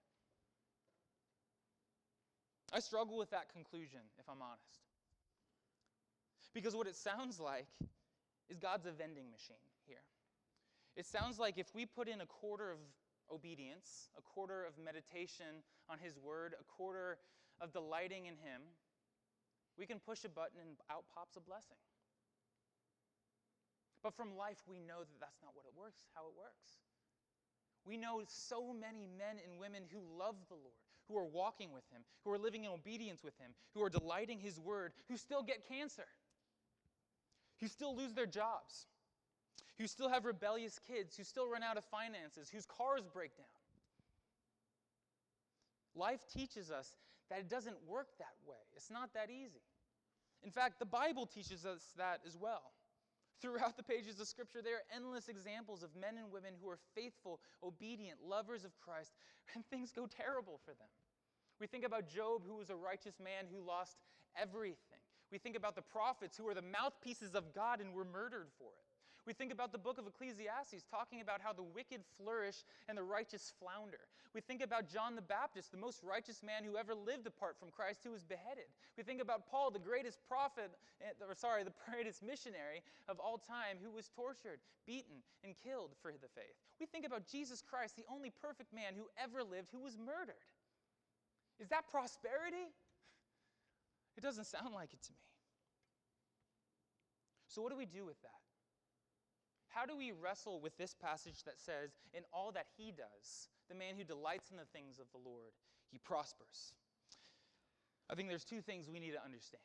I 2.76 2.80
struggle 2.80 3.18
with 3.18 3.30
that 3.32 3.52
conclusion, 3.52 4.00
if 4.18 4.30
I'm 4.30 4.42
honest. 4.42 4.80
Because 6.54 6.76
what 6.76 6.88
it 6.88 6.96
sounds 6.96 7.40
like 7.40 7.68
is 8.50 8.58
God's 8.58 8.86
a 8.86 8.92
vending 8.92 9.30
machine 9.32 9.64
here. 9.88 10.04
It 10.96 11.06
sounds 11.06 11.40
like 11.40 11.58
if 11.58 11.74
we 11.74 11.86
put 11.86 12.08
in 12.08 12.22
a 12.22 12.26
quarter 12.26 12.72
of 12.72 12.80
obedience, 13.34 14.10
a 14.18 14.22
quarter 14.22 14.66
of 14.66 14.74
meditation 14.84 15.64
on 15.90 15.98
His 16.00 16.18
Word, 16.18 16.54
a 16.60 16.64
quarter 16.64 17.18
of 17.62 17.72
delighting 17.72 18.26
in 18.26 18.34
Him, 18.34 18.62
we 19.78 19.86
can 19.86 20.00
push 20.00 20.24
a 20.26 20.30
button 20.30 20.60
and 20.60 20.78
out 20.90 21.06
pops 21.14 21.36
a 21.38 21.42
blessing. 21.42 21.78
But 24.04 24.14
from 24.14 24.36
life, 24.36 24.58
we 24.68 24.80
know 24.80 25.06
that 25.06 25.20
that's 25.20 25.42
not 25.44 25.54
what 25.54 25.66
it 25.66 25.74
works, 25.78 26.02
how 26.16 26.26
it 26.26 26.34
works. 26.38 26.82
We 27.86 27.98
know 27.98 28.22
so 28.28 28.74
many 28.74 29.08
men 29.08 29.38
and 29.44 29.60
women 29.60 29.84
who 29.92 30.00
love 30.18 30.36
the 30.50 30.56
Lord, 30.56 30.82
who 31.08 31.18
are 31.18 31.26
walking 31.26 31.72
with 31.72 31.84
Him, 31.92 32.02
who 32.24 32.32
are 32.32 32.38
living 32.38 32.66
in 32.66 32.72
obedience 32.72 33.24
with 33.24 33.38
Him, 33.38 33.52
who 33.74 33.84
are 33.84 33.90
delighting 33.90 34.40
His 34.40 34.60
word, 34.60 34.94
who 35.08 35.18
still 35.18 35.44
get 35.44 35.68
cancer, 35.68 36.06
who 37.60 37.68
still 37.68 37.96
lose 37.96 38.14
their 38.14 38.26
jobs, 38.26 38.88
who 39.78 39.88
still 39.88 40.10
have 40.10 40.26
rebellious 40.26 40.80
kids, 40.80 41.16
who 41.16 41.24
still 41.24 41.50
run 41.50 41.64
out 41.64 41.78
of 41.78 41.86
finances, 41.86 42.50
whose 42.50 42.66
cars 42.66 43.08
break 43.12 43.36
down. 43.38 43.46
Life 45.96 46.22
teaches 46.32 46.72
us 46.72 46.96
that 47.32 47.40
it 47.40 47.50
doesn't 47.50 47.78
work 47.88 48.10
that 48.20 48.36
way. 48.46 48.60
It's 48.76 48.92
not 48.92 49.14
that 49.14 49.30
easy. 49.32 49.64
In 50.44 50.52
fact, 50.52 50.80
the 50.80 50.86
Bible 50.86 51.26
teaches 51.26 51.66
us 51.66 51.80
that 51.98 52.20
as 52.28 52.36
well. 52.36 52.76
Throughout 53.42 53.78
the 53.78 53.84
pages 53.84 54.20
of 54.20 54.28
Scripture, 54.28 54.60
there 54.62 54.76
are 54.76 54.88
endless 54.94 55.30
examples 55.30 55.82
of 55.82 55.96
men 55.96 56.18
and 56.20 56.30
women 56.30 56.54
who 56.62 56.70
are 56.70 56.78
faithful, 56.94 57.40
obedient, 57.64 58.20
lovers 58.22 58.66
of 58.66 58.78
Christ, 58.84 59.14
and 59.56 59.66
things 59.66 59.94
go 59.96 60.08
terrible 60.08 60.60
for 60.66 60.72
them. 60.72 60.92
We 61.60 61.68
think 61.68 61.86
about 61.86 62.10
Job, 62.10 62.44
who 62.46 62.58
was 62.58 62.70
a 62.70 62.76
righteous 62.76 63.16
man 63.18 63.46
who 63.50 63.66
lost 63.66 63.96
everything. 64.36 65.00
We 65.32 65.38
think 65.38 65.56
about 65.56 65.76
the 65.76 65.82
prophets, 65.82 66.36
who 66.36 66.44
were 66.44 66.54
the 66.54 66.62
mouthpieces 66.62 67.34
of 67.34 67.56
God 67.56 67.80
and 67.80 67.94
were 67.94 68.06
murdered 68.06 68.50
for 68.60 68.70
it. 68.76 68.91
We 69.28 69.34
think 69.34 69.54
about 69.54 69.72
the 69.72 69.78
book 69.78 70.00
of 70.00 70.08
Ecclesiastes 70.08 70.84
talking 70.90 71.22
about 71.22 71.42
how 71.42 71.54
the 71.54 71.62
wicked 71.62 72.02
flourish 72.18 72.66
and 72.90 72.98
the 72.98 73.04
righteous 73.04 73.54
flounder. 73.60 74.10
We 74.34 74.42
think 74.42 74.64
about 74.64 74.90
John 74.90 75.16
the 75.16 75.22
Baptist, 75.22 75.72
the 75.72 75.78
most 75.78 76.02
righteous 76.04 76.42
man 76.42 76.64
who 76.64 76.76
ever 76.76 76.96
lived 76.96 77.28
apart 77.28 77.60
from 77.60 77.70
Christ, 77.70 78.00
who 78.04 78.12
was 78.12 78.24
beheaded. 78.24 78.66
We 78.98 79.04
think 79.04 79.22
about 79.22 79.46
Paul, 79.46 79.70
the 79.70 79.80
greatest 79.80 80.20
prophet, 80.28 80.72
eh, 81.02 81.14
or 81.22 81.36
sorry, 81.36 81.64
the 81.64 81.74
greatest 81.92 82.24
missionary 82.24 82.82
of 83.08 83.20
all 83.20 83.38
time, 83.38 83.78
who 83.84 83.92
was 83.92 84.10
tortured, 84.10 84.60
beaten, 84.88 85.22
and 85.44 85.54
killed 85.54 85.92
for 86.02 86.12
the 86.12 86.30
faith. 86.34 86.58
We 86.80 86.88
think 86.88 87.06
about 87.06 87.28
Jesus 87.28 87.62
Christ, 87.62 87.96
the 87.96 88.06
only 88.10 88.32
perfect 88.42 88.74
man 88.74 88.96
who 88.98 89.06
ever 89.22 89.44
lived, 89.44 89.70
who 89.72 89.82
was 89.82 89.98
murdered. 90.00 90.50
Is 91.60 91.70
that 91.70 91.88
prosperity? 91.92 92.74
It 94.18 94.22
doesn't 94.22 94.46
sound 94.46 94.74
like 94.74 94.94
it 94.94 95.02
to 95.04 95.12
me. 95.12 95.20
So, 97.48 97.62
what 97.62 97.70
do 97.70 97.78
we 97.78 97.86
do 97.86 98.06
with 98.06 98.20
that? 98.24 98.41
How 99.72 99.86
do 99.86 99.96
we 99.96 100.12
wrestle 100.12 100.60
with 100.60 100.78
this 100.78 100.94
passage 100.94 101.44
that 101.48 101.60
says, 101.60 101.96
In 102.14 102.24
all 102.34 102.52
that 102.52 102.68
he 102.78 102.92
does, 102.92 103.48
the 103.70 103.76
man 103.76 103.96
who 103.96 104.04
delights 104.04 104.52
in 104.52 104.58
the 104.58 104.68
things 104.76 105.00
of 105.00 105.08
the 105.12 105.24
Lord, 105.24 105.56
he 105.92 105.98
prospers? 105.98 106.76
I 108.10 108.16
think 108.16 108.28
there's 108.28 108.44
two 108.44 108.62
things 108.62 108.92
we 108.92 109.00
need 109.00 109.16
to 109.16 109.24
understand. 109.24 109.64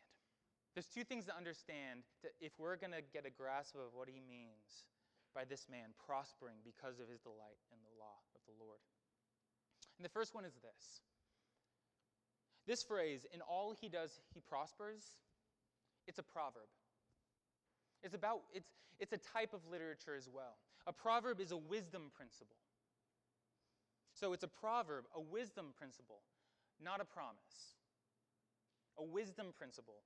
There's 0.75 0.87
two 0.87 1.03
things 1.03 1.27
to 1.27 1.35
understand 1.35 2.07
if 2.39 2.53
we're 2.59 2.77
going 2.77 2.95
to 2.95 3.03
get 3.03 3.27
a 3.27 3.33
grasp 3.35 3.75
of 3.75 3.91
what 3.99 4.07
he 4.07 4.23
means 4.23 4.87
by 5.35 5.43
this 5.43 5.67
man 5.67 5.91
prospering 5.99 6.63
because 6.63 7.01
of 7.03 7.11
his 7.11 7.19
delight 7.19 7.59
in 7.75 7.79
the 7.83 7.95
law 7.99 8.23
of 8.39 8.43
the 8.47 8.55
Lord. 8.63 8.79
And 9.99 10.05
the 10.05 10.13
first 10.13 10.35
one 10.35 10.45
is 10.45 10.55
this 10.63 11.01
this 12.67 12.83
phrase, 12.83 13.25
in 13.33 13.41
all 13.43 13.75
he 13.81 13.89
does, 13.89 14.19
he 14.35 14.41
prospers, 14.41 15.03
it's 16.07 16.19
a 16.19 16.23
proverb. 16.23 16.67
It's 18.03 18.15
about 18.15 18.43
it's 18.53 18.69
it's 18.99 19.13
a 19.13 19.19
type 19.19 19.53
of 19.53 19.61
literature 19.71 20.15
as 20.17 20.29
well. 20.33 20.57
A 20.87 20.93
proverb 20.93 21.41
is 21.41 21.53
a 21.53 21.57
wisdom 21.57 22.11
principle. 22.15 22.57
So 24.13 24.33
it's 24.33 24.45
a 24.45 24.49
proverb, 24.49 25.05
a 25.15 25.21
wisdom 25.21 25.75
principle, 25.77 26.23
not 26.83 27.01
a 27.01 27.05
promise. 27.05 27.77
A 28.97 29.05
wisdom 29.05 29.53
principle, 29.53 30.01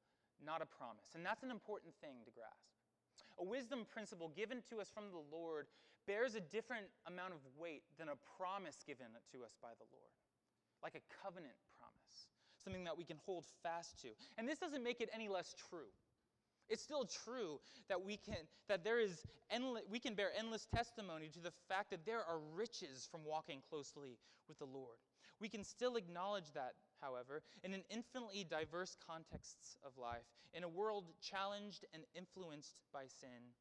not 0.45 0.63
a 0.63 0.67
promise. 0.67 1.15
And 1.15 1.25
that's 1.25 1.45
an 1.45 1.51
important 1.51 1.95
thing 2.03 2.27
to 2.27 2.33
grasp. 2.35 2.67
A 3.39 3.45
wisdom 3.45 3.87
principle 3.87 4.33
given 4.35 4.63
to 4.71 4.81
us 4.81 4.91
from 4.91 5.15
the 5.15 5.23
Lord 5.31 5.67
bears 6.11 6.35
a 6.35 6.41
different 6.41 6.91
amount 7.07 7.33
of 7.33 7.39
weight 7.55 7.85
than 7.99 8.09
a 8.09 8.19
promise 8.37 8.83
given 8.83 9.07
to 9.31 9.45
us 9.47 9.55
by 9.63 9.71
the 9.79 9.87
Lord, 9.95 10.17
like 10.83 10.99
a 10.99 11.05
covenant 11.23 11.55
promise, 11.79 12.27
something 12.59 12.83
that 12.83 12.99
we 12.99 13.05
can 13.05 13.17
hold 13.25 13.45
fast 13.63 14.01
to. 14.03 14.09
And 14.37 14.49
this 14.49 14.59
doesn't 14.59 14.83
make 14.83 15.01
it 15.01 15.09
any 15.15 15.29
less 15.29 15.55
true. 15.55 15.95
It's 16.71 16.83
still 16.83 17.05
true 17.05 17.59
that 17.89 18.01
we 18.01 18.17
can 18.17 18.47
that 18.69 18.85
there 18.85 19.01
is 19.01 19.27
endless, 19.51 19.83
we 19.91 19.99
can 19.99 20.15
bear 20.15 20.31
endless 20.39 20.67
testimony 20.73 21.29
to 21.35 21.41
the 21.41 21.53
fact 21.69 21.91
that 21.91 22.07
there 22.07 22.21
are 22.21 22.39
riches 22.55 23.09
from 23.11 23.25
walking 23.25 23.61
closely 23.69 24.19
with 24.49 24.59
the 24.59 24.67
Lord. 24.67 24.99
We 25.41 25.49
can 25.49 25.65
still 25.65 25.97
acknowledge 25.97 26.53
that, 26.55 26.75
however, 27.01 27.43
in 27.65 27.75
an 27.75 27.83
infinitely 27.91 28.47
diverse 28.49 28.97
contexts 29.05 29.77
of 29.85 29.99
life, 29.99 30.29
in 30.55 30.63
a 30.63 30.69
world 30.69 31.07
challenged 31.21 31.87
and 31.93 32.05
influenced 32.15 32.81
by 32.93 33.07
sin, 33.09 33.57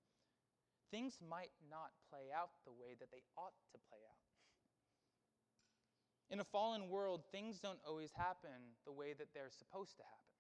things 0.92 1.18
might 1.28 1.52
not 1.70 1.92
play 2.12 2.30
out 2.36 2.50
the 2.66 2.74
way 2.74 2.94
that 3.00 3.10
they 3.12 3.24
ought 3.38 3.58
to 3.72 3.80
play 3.90 4.00
out. 4.06 4.30
In 6.30 6.40
a 6.40 6.44
fallen 6.44 6.90
world, 6.90 7.24
things 7.32 7.60
don't 7.60 7.80
always 7.88 8.12
happen 8.14 8.78
the 8.86 8.92
way 8.92 9.14
that 9.18 9.34
they're 9.34 9.50
supposed 9.50 9.98
to 9.98 10.04
happen. 10.04 10.39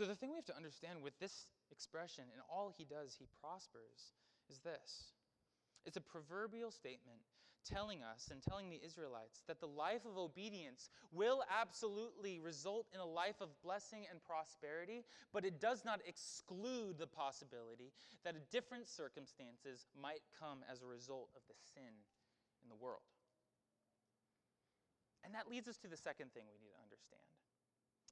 So, 0.00 0.06
the 0.06 0.16
thing 0.16 0.30
we 0.32 0.40
have 0.40 0.48
to 0.48 0.56
understand 0.56 1.04
with 1.04 1.12
this 1.20 1.44
expression, 1.70 2.24
and 2.32 2.40
all 2.48 2.72
he 2.72 2.88
does, 2.88 3.12
he 3.20 3.28
prospers, 3.36 4.16
is 4.48 4.56
this 4.64 5.12
it's 5.84 5.98
a 5.98 6.00
proverbial 6.00 6.70
statement 6.70 7.20
telling 7.68 8.00
us 8.00 8.30
and 8.32 8.40
telling 8.40 8.70
the 8.70 8.80
Israelites 8.82 9.44
that 9.46 9.60
the 9.60 9.68
life 9.68 10.06
of 10.08 10.16
obedience 10.16 10.88
will 11.12 11.44
absolutely 11.52 12.40
result 12.40 12.86
in 12.94 13.00
a 13.00 13.04
life 13.04 13.42
of 13.42 13.52
blessing 13.60 14.06
and 14.10 14.24
prosperity, 14.24 15.04
but 15.34 15.44
it 15.44 15.60
does 15.60 15.84
not 15.84 16.00
exclude 16.08 16.96
the 16.96 17.06
possibility 17.06 17.92
that 18.24 18.50
different 18.50 18.88
circumstances 18.88 19.84
might 19.92 20.24
come 20.40 20.64
as 20.72 20.80
a 20.80 20.86
result 20.86 21.28
of 21.36 21.42
the 21.46 21.60
sin 21.74 21.92
in 22.64 22.70
the 22.70 22.80
world. 22.80 23.04
And 25.22 25.34
that 25.34 25.50
leads 25.50 25.68
us 25.68 25.76
to 25.84 25.88
the 25.88 26.00
second 26.00 26.32
thing 26.32 26.48
we 26.48 26.56
need 26.64 26.72
to 26.72 26.80
understand 26.80 27.20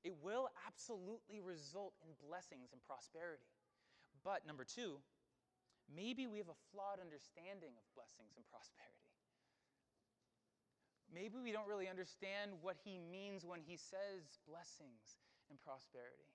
it 0.09 0.17
will 0.25 0.49
absolutely 0.65 1.45
result 1.45 1.93
in 2.01 2.17
blessings 2.17 2.73
and 2.73 2.81
prosperity. 2.89 3.53
But 4.25 4.49
number 4.49 4.65
two, 4.65 5.05
maybe 5.85 6.25
we 6.25 6.41
have 6.41 6.49
a 6.49 6.57
flawed 6.73 6.97
understanding 6.97 7.77
of 7.77 7.85
blessings 7.93 8.33
and 8.41 8.45
prosperity. 8.49 9.13
Maybe 11.13 11.37
we 11.37 11.53
don't 11.53 11.69
really 11.69 11.93
understand 11.93 12.57
what 12.65 12.81
he 12.81 12.97
means 12.97 13.45
when 13.45 13.61
he 13.61 13.77
says 13.77 14.41
blessings 14.49 15.21
and 15.53 15.61
prosperity. 15.61 16.33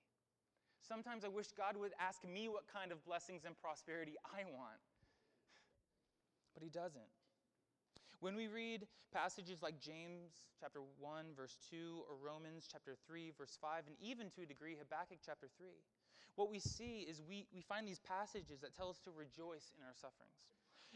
Sometimes 0.78 1.26
I 1.26 1.30
wish 1.34 1.50
God 1.50 1.74
would 1.74 1.98
ask 1.98 2.22
me 2.22 2.46
what 2.46 2.70
kind 2.70 2.94
of 2.94 3.02
blessings 3.02 3.42
and 3.42 3.58
prosperity 3.58 4.14
I 4.22 4.46
want, 4.46 4.78
but 6.54 6.62
he 6.62 6.70
doesn't. 6.70 7.10
When 8.24 8.40
we 8.40 8.48
read 8.48 8.88
passages 9.12 9.60
like 9.60 9.76
James 9.84 10.32
chapter 10.58 10.80
1 10.80 11.36
verse 11.36 11.60
2 11.68 12.08
or 12.08 12.16
Romans 12.16 12.64
chapter 12.72 12.96
3 13.04 13.36
verse 13.36 13.52
5 13.60 13.84
and 13.84 13.96
even 14.00 14.32
to 14.32 14.40
a 14.40 14.46
degree 14.48 14.80
Habakkuk 14.80 15.20
chapter 15.20 15.44
3, 15.60 15.68
what 16.40 16.48
we 16.48 16.56
see 16.56 17.04
is 17.04 17.20
we, 17.20 17.44
we 17.52 17.60
find 17.60 17.86
these 17.86 18.00
passages 18.00 18.64
that 18.64 18.72
tell 18.72 18.88
us 18.88 18.96
to 19.04 19.12
rejoice 19.12 19.76
in 19.76 19.84
our 19.84 19.92
sufferings. 19.92 20.40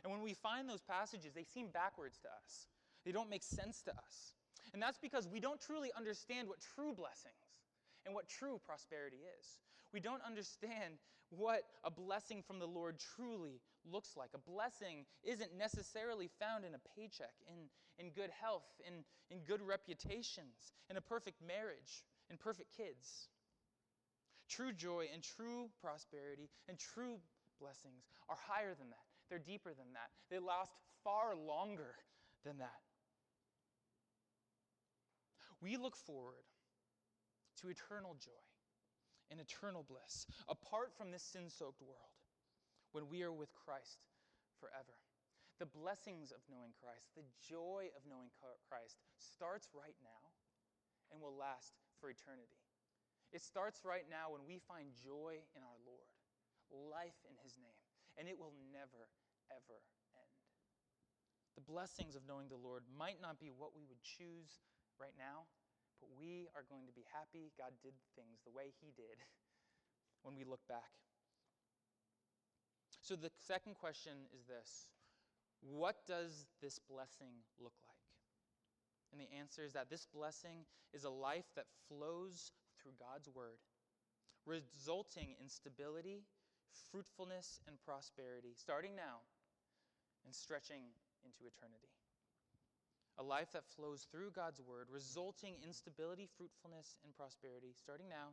And 0.01 0.11
when 0.11 0.23
we 0.25 0.33
find 0.33 0.65
those 0.65 0.81
passages, 0.81 1.37
they 1.37 1.45
seem 1.45 1.69
backwards 1.69 2.17
to 2.25 2.33
us. 2.33 2.73
They 3.05 3.13
don't 3.13 3.29
make 3.29 3.45
sense 3.45 3.83
to 3.83 3.91
us. 3.93 4.33
And 4.73 4.81
that's 4.81 4.97
because 4.97 5.29
we 5.29 5.39
don't 5.39 5.61
truly 5.61 5.93
understand 5.93 6.49
what 6.49 6.65
true 6.65 6.97
blessings 6.97 7.45
and 8.09 8.15
what 8.15 8.25
true 8.27 8.59
prosperity 8.65 9.21
is. 9.37 9.61
We 9.93 10.01
don't 10.01 10.25
understand 10.25 10.97
what 11.29 11.61
a 11.85 11.91
blessing 11.91 12.41
from 12.41 12.59
the 12.59 12.67
Lord 12.67 12.97
truly 12.97 13.61
looks 13.91 14.17
like. 14.17 14.31
A 14.35 14.51
blessing 14.51 15.05
isn't 15.23 15.57
necessarily 15.57 16.29
found 16.39 16.65
in 16.65 16.75
a 16.75 16.83
paycheck, 16.97 17.35
in, 17.49 17.69
in 18.05 18.13
good 18.13 18.31
health, 18.31 18.69
in, 18.87 19.05
in 19.31 19.43
good 19.45 19.63
reputations, 19.63 20.73
in 20.91 20.97
a 20.97 21.01
perfect 21.01 21.41
marriage, 21.47 22.05
in 22.31 22.37
perfect 22.37 22.77
kids. 22.77 23.29
True 24.49 24.73
joy 24.73 25.07
and 25.13 25.23
true 25.23 25.69
prosperity 25.81 26.49
and 26.69 26.79
true 26.79 27.19
blessings 27.61 28.09
are 28.29 28.37
higher 28.37 28.75
than 28.79 28.89
that. 28.91 29.07
They're 29.29 29.39
deeper 29.39 29.71
than 29.71 29.93
that. 29.93 30.11
They 30.31 30.39
last 30.39 30.73
far 31.05 31.35
longer 31.37 31.95
than 32.45 32.59
that. 32.59 32.81
We 35.61 35.77
look 35.77 35.97
forward 35.97 36.47
to 37.61 37.69
eternal 37.69 38.17
joy 38.19 38.31
and 39.31 39.41
eternal 39.41 39.85
bliss 39.87 40.27
apart 40.49 40.93
from 40.97 41.11
this 41.11 41.23
sin 41.23 41.51
soaked 41.51 41.83
world 41.83 42.18
when 42.93 43.09
we 43.09 43.23
are 43.23 43.33
with 43.33 43.53
Christ 43.55 44.05
forever. 44.61 44.97
The 45.59 45.67
blessings 45.69 46.31
of 46.31 46.39
knowing 46.47 46.71
Christ, 46.79 47.11
the 47.19 47.27
joy 47.43 47.91
of 47.99 48.07
knowing 48.07 48.31
Christ 48.71 49.03
starts 49.19 49.75
right 49.75 49.99
now 49.99 50.23
and 51.11 51.19
will 51.19 51.35
last 51.35 51.75
for 51.99 52.09
eternity. 52.09 52.63
It 53.35 53.43
starts 53.43 53.85
right 53.85 54.07
now 54.09 54.33
when 54.33 54.47
we 54.47 54.63
find 54.65 54.95
joy 54.97 55.43
in 55.53 55.61
our 55.61 55.81
Lord, 55.85 56.15
life 56.71 57.19
in 57.29 57.37
His 57.45 57.59
name, 57.61 57.83
and 58.17 58.25
it 58.31 58.39
will 58.39 58.55
never, 58.73 59.11
ever 59.53 59.79
end. 60.17 60.39
The 61.59 61.67
blessings 61.67 62.15
of 62.15 62.25
knowing 62.25 62.49
the 62.49 62.61
Lord 62.61 62.87
might 62.89 63.21
not 63.21 63.43
be 63.43 63.51
what 63.53 63.75
we 63.75 63.85
would 63.85 64.01
choose 64.01 64.63
right 64.97 65.17
now, 65.19 65.51
but 66.01 66.09
we 66.15 66.49
are 66.55 66.65
going 66.71 66.87
to 66.87 66.95
be 66.95 67.05
happy 67.11 67.51
God 67.59 67.75
did 67.83 67.99
things 68.15 68.41
the 68.47 68.55
way 68.55 68.73
He 68.79 68.95
did 68.95 69.19
when 70.23 70.39
we 70.39 70.47
look 70.47 70.63
back. 70.71 70.95
So, 73.09 73.17
the 73.17 73.33
second 73.49 73.73
question 73.81 74.29
is 74.37 74.45
this 74.45 74.93
What 75.65 76.05
does 76.05 76.45
this 76.61 76.79
blessing 76.79 77.41
look 77.59 77.73
like? 77.89 77.97
And 79.09 79.19
the 79.19 79.33
answer 79.33 79.65
is 79.65 79.73
that 79.73 79.89
this 79.89 80.05
blessing 80.05 80.69
is 80.93 81.05
a 81.05 81.11
life 81.11 81.49
that 81.57 81.65
flows 81.89 82.53
through 82.77 83.01
God's 83.01 83.31
word, 83.33 83.65
resulting 84.45 85.41
in 85.41 85.49
stability, 85.49 86.21
fruitfulness, 86.93 87.61
and 87.67 87.81
prosperity, 87.81 88.53
starting 88.53 88.95
now 88.95 89.25
and 90.27 90.35
stretching 90.35 90.93
into 91.25 91.49
eternity 91.49 91.89
a 93.19 93.23
life 93.23 93.51
that 93.53 93.67
flows 93.67 94.07
through 94.13 94.31
God's 94.31 94.63
word, 94.63 94.87
resulting 94.93 95.57
in 95.67 95.73
stability, 95.73 96.29
fruitfulness, 96.37 96.99
and 97.03 97.13
prosperity, 97.17 97.75
starting 97.75 98.09
now 98.09 98.31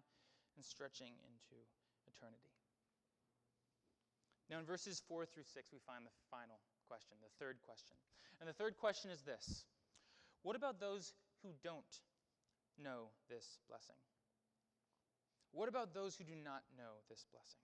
and 0.56 0.64
stretching 0.64 1.18
into 1.26 1.58
eternity. 2.06 2.55
Now, 4.50 4.60
in 4.60 4.66
verses 4.66 5.02
4 5.08 5.26
through 5.26 5.50
6, 5.50 5.74
we 5.74 5.80
find 5.86 6.06
the 6.06 6.14
final 6.30 6.62
question, 6.88 7.18
the 7.22 7.34
third 7.42 7.58
question. 7.66 7.98
And 8.40 8.50
the 8.50 8.54
third 8.54 8.78
question 8.78 9.10
is 9.10 9.22
this 9.22 9.66
What 10.44 10.56
about 10.56 10.80
those 10.80 11.14
who 11.42 11.50
don't 11.64 11.94
know 12.78 13.10
this 13.30 13.58
blessing? 13.68 13.98
What 15.52 15.70
about 15.70 15.94
those 15.94 16.16
who 16.16 16.24
do 16.24 16.36
not 16.36 16.68
know 16.78 17.00
this 17.10 17.26
blessing? 17.32 17.64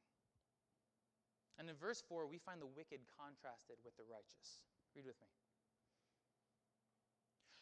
And 1.60 1.70
in 1.70 1.76
verse 1.76 2.02
4, 2.08 2.26
we 2.26 2.40
find 2.40 2.62
the 2.62 2.72
wicked 2.72 3.02
contrasted 3.20 3.78
with 3.84 3.96
the 3.98 4.08
righteous. 4.10 4.64
Read 4.96 5.06
with 5.06 5.20
me. 5.22 5.28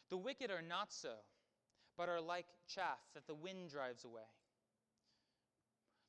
The 0.08 0.16
wicked 0.16 0.50
are 0.50 0.62
not 0.62 0.92
so, 0.92 1.14
but 1.98 2.08
are 2.08 2.20
like 2.20 2.46
chaff 2.66 2.98
that 3.14 3.26
the 3.26 3.34
wind 3.34 3.70
drives 3.70 4.04
away. 4.04 4.26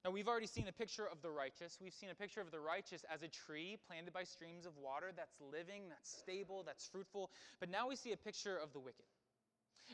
Now, 0.04 0.10
we've 0.10 0.28
already 0.28 0.48
seen 0.48 0.68
a 0.68 0.72
picture 0.72 1.06
of 1.06 1.22
the 1.22 1.30
righteous. 1.30 1.78
We've 1.80 1.94
seen 1.94 2.10
a 2.10 2.16
picture 2.16 2.42
of 2.42 2.50
the 2.50 2.60
righteous 2.60 3.06
as 3.14 3.22
a 3.22 3.28
tree 3.28 3.78
planted 3.88 4.14
by 4.14 4.24
streams 4.24 4.66
of 4.66 4.76
water 4.78 5.12
that's 5.16 5.38
living, 5.40 5.90
that's 5.90 6.10
stable, 6.10 6.64
that's 6.66 6.88
fruitful. 6.88 7.30
But 7.60 7.70
now 7.70 7.88
we 7.88 7.96
see 7.96 8.12
a 8.12 8.18
picture 8.18 8.58
of 8.58 8.74
the 8.74 8.80
wicked. 8.80 9.06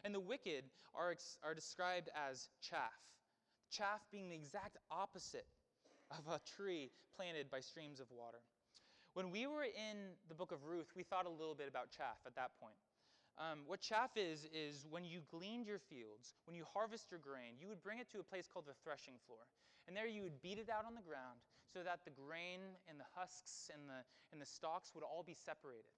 And 0.06 0.16
the 0.16 0.22
wicked 0.22 0.64
are, 0.96 1.16
are 1.44 1.54
described 1.54 2.10
as 2.16 2.48
chaff, 2.62 2.96
chaff 3.70 4.00
being 4.12 4.30
the 4.30 4.36
exact 4.36 4.78
opposite 4.92 5.48
of 6.12 6.24
a 6.32 6.40
tree 6.56 6.92
planted 7.16 7.52
by 7.52 7.60
streams 7.60 8.00
of 8.00 8.08
water. 8.10 8.40
When 9.14 9.32
we 9.32 9.48
were 9.48 9.64
in 9.64 10.16
the 10.30 10.36
book 10.36 10.54
of 10.54 10.64
Ruth, 10.64 10.88
we 10.96 11.04
thought 11.04 11.26
a 11.26 11.30
little 11.30 11.56
bit 11.56 11.68
about 11.68 11.90
chaff 11.90 12.22
at 12.26 12.36
that 12.36 12.52
point. 12.62 12.78
Um, 13.38 13.60
what 13.68 13.82
chaff 13.82 14.12
is, 14.16 14.48
is 14.54 14.86
when 14.90 15.04
you 15.04 15.20
gleaned 15.30 15.68
your 15.68 15.80
fields, 15.80 16.34
when 16.46 16.56
you 16.56 16.64
harvest 16.74 17.12
your 17.12 17.20
grain, 17.20 17.60
you 17.60 17.68
would 17.68 17.84
bring 17.84 18.00
it 18.00 18.10
to 18.12 18.20
a 18.20 18.24
place 18.24 18.48
called 18.48 18.66
the 18.66 18.78
threshing 18.84 19.16
floor. 19.28 19.44
And 19.88 19.96
there 19.96 20.08
you 20.08 20.24
would 20.24 20.42
beat 20.44 20.60
it 20.60 20.68
out 20.68 20.84
on 20.84 20.96
the 20.96 21.06
ground 21.06 21.40
so 21.72 21.80
that 21.84 22.04
the 22.04 22.12
grain 22.12 22.60
and 22.92 23.00
the 23.00 23.08
husks 23.16 23.72
and 23.72 23.88
the, 23.88 24.04
and 24.32 24.40
the 24.40 24.46
stalks 24.46 24.92
would 24.94 25.04
all 25.04 25.24
be 25.24 25.36
separated. 25.36 25.96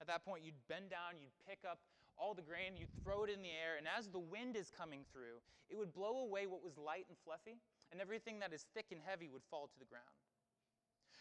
At 0.00 0.06
that 0.06 0.24
point, 0.24 0.44
you'd 0.44 0.60
bend 0.68 0.92
down, 0.92 1.18
you'd 1.18 1.34
pick 1.48 1.64
up 1.64 1.80
all 2.18 2.34
the 2.34 2.44
grain, 2.44 2.76
you'd 2.76 2.92
throw 3.02 3.24
it 3.24 3.30
in 3.30 3.42
the 3.42 3.54
air, 3.54 3.78
and 3.78 3.86
as 3.86 4.08
the 4.08 4.18
wind 4.18 4.56
is 4.56 4.70
coming 4.74 5.06
through, 5.12 5.38
it 5.70 5.78
would 5.78 5.94
blow 5.94 6.26
away 6.26 6.46
what 6.46 6.62
was 6.62 6.76
light 6.76 7.06
and 7.08 7.16
fluffy, 7.24 7.58
and 7.90 8.00
everything 8.00 8.38
that 8.40 8.52
is 8.52 8.66
thick 8.74 8.90
and 8.90 9.00
heavy 9.04 9.28
would 9.28 9.42
fall 9.50 9.66
to 9.66 9.78
the 9.78 9.88
ground. 9.88 10.18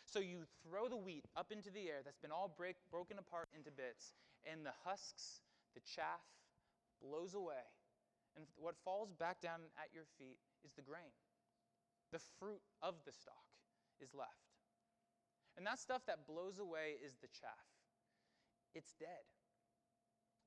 So 0.06 0.20
you 0.20 0.48
throw 0.64 0.88
the 0.88 0.98
wheat 0.98 1.26
up 1.36 1.52
into 1.52 1.70
the 1.70 1.88
air 1.90 2.00
that's 2.04 2.18
been 2.18 2.32
all 2.32 2.50
break, 2.50 2.76
broken 2.90 3.20
apart 3.20 3.50
into 3.56 3.72
bits, 3.72 4.14
and 4.50 4.66
the 4.66 4.74
husks, 4.84 5.42
the 5.76 5.82
chaff, 5.82 6.24
blows 7.04 7.36
away. 7.36 7.68
And 8.36 8.46
what 8.56 8.76
falls 8.86 9.12
back 9.12 9.42
down 9.42 9.62
at 9.78 9.94
your 9.94 10.06
feet 10.18 10.38
is 10.64 10.72
the 10.74 10.82
grain. 10.82 11.12
The 12.12 12.20
fruit 12.40 12.62
of 12.82 12.96
the 13.06 13.12
stalk 13.12 13.48
is 14.00 14.14
left. 14.14 14.48
And 15.58 15.66
that 15.66 15.80
stuff 15.80 16.06
that 16.06 16.28
blows 16.28 16.60
away 16.60 17.02
is 17.04 17.18
the 17.18 17.28
chaff. 17.28 17.68
It's 18.76 18.94
dead, 19.00 19.26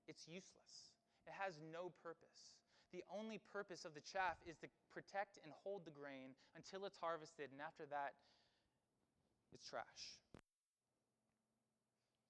it's 0.07 0.29
useless, 0.29 0.95
it 1.27 1.35
has 1.35 1.59
no 1.73 1.91
purpose. 2.03 2.57
The 2.93 3.03
only 3.07 3.39
purpose 3.53 3.85
of 3.85 3.95
the 3.95 4.03
chaff 4.03 4.39
is 4.47 4.59
to 4.59 4.69
protect 4.91 5.39
and 5.43 5.53
hold 5.63 5.85
the 5.85 5.95
grain 5.95 6.35
until 6.57 6.87
it's 6.87 6.99
harvested, 6.99 7.51
and 7.51 7.61
after 7.61 7.87
that, 7.87 8.15
it's 9.53 9.69
trash. 9.69 10.19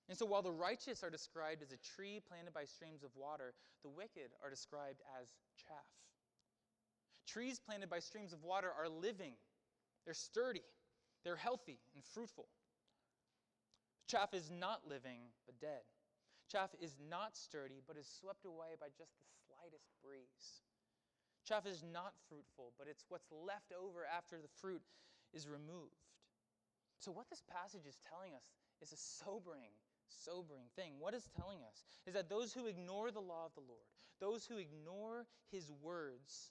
And 0.09 0.19
so, 0.19 0.27
while 0.27 0.43
the 0.43 0.53
righteous 0.53 1.05
are 1.05 1.11
described 1.11 1.63
as 1.63 1.73
a 1.73 1.79
tree 1.79 2.21
planted 2.21 2.53
by 2.53 2.65
streams 2.65 3.05
of 3.05 3.11
water, 3.15 3.55
the 3.83 3.89
wicked 3.89 4.35
are 4.43 4.51
described 4.51 5.01
as 5.21 5.29
chaff. 5.57 5.87
Trees 7.31 7.61
planted 7.61 7.89
by 7.89 8.01
streams 8.01 8.33
of 8.33 8.43
water 8.43 8.73
are 8.77 8.89
living, 8.89 9.35
they're 10.05 10.15
sturdy, 10.15 10.67
they're 11.23 11.37
healthy 11.37 11.79
and 11.95 12.03
fruitful. 12.03 12.47
Chaff 14.09 14.35
is 14.35 14.51
not 14.51 14.81
living, 14.89 15.21
but 15.47 15.61
dead. 15.61 15.87
Chaff 16.51 16.71
is 16.83 16.97
not 16.99 17.37
sturdy, 17.37 17.81
but 17.87 17.97
is 17.97 18.11
swept 18.21 18.45
away 18.45 18.75
by 18.81 18.89
just 18.99 19.15
the 19.19 19.27
slightest 19.47 19.87
breeze. 20.03 20.67
Chaff 21.47 21.67
is 21.67 21.85
not 21.93 22.13
fruitful, 22.29 22.73
but 22.77 22.89
it's 22.91 23.05
what's 23.09 23.31
left 23.31 23.71
over 23.71 24.03
after 24.05 24.39
the 24.43 24.51
fruit 24.61 24.83
is 25.33 25.47
removed. 25.47 26.03
So, 26.99 27.13
what 27.13 27.31
this 27.31 27.43
passage 27.47 27.87
is 27.87 27.99
telling 28.11 28.35
us 28.35 28.51
is 28.83 28.91
a 28.93 28.97
sobering, 28.97 29.71
sobering 30.09 30.67
thing. 30.75 30.95
What 30.99 31.15
it's 31.15 31.31
telling 31.37 31.63
us 31.63 31.85
is 32.07 32.15
that 32.15 32.29
those 32.29 32.53
who 32.53 32.67
ignore 32.67 33.13
the 33.13 33.23
law 33.23 33.47
of 33.47 33.55
the 33.55 33.63
Lord, 33.63 33.87
those 34.19 34.45
who 34.45 34.59
ignore 34.59 35.27
his 35.53 35.71
words, 35.81 36.51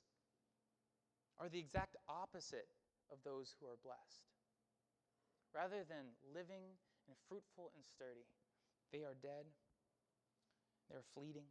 are 1.40 1.48
the 1.48 1.60
exact 1.60 1.96
opposite 2.08 2.68
of 3.12 3.18
those 3.24 3.56
who 3.58 3.66
are 3.66 3.80
blessed. 3.82 4.28
Rather 5.56 5.88
than 5.88 6.14
living 6.36 6.78
and 7.08 7.16
fruitful 7.28 7.72
and 7.74 7.82
sturdy, 7.82 8.28
they 8.92 9.08
are 9.08 9.16
dead, 9.24 9.48
they're 10.92 11.08
fleeting. 11.16 11.48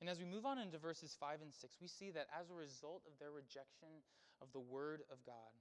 And 0.00 0.10
as 0.10 0.20
we 0.20 0.28
move 0.28 0.44
on 0.44 0.60
into 0.60 0.76
verses 0.76 1.16
5 1.18 1.40
and 1.40 1.54
6, 1.54 1.80
we 1.80 1.88
see 1.88 2.10
that 2.12 2.28
as 2.28 2.50
a 2.50 2.54
result 2.54 3.02
of 3.08 3.16
their 3.18 3.32
rejection 3.32 4.04
of 4.42 4.52
the 4.52 4.60
Word 4.60 5.00
of 5.10 5.16
God, 5.24 5.54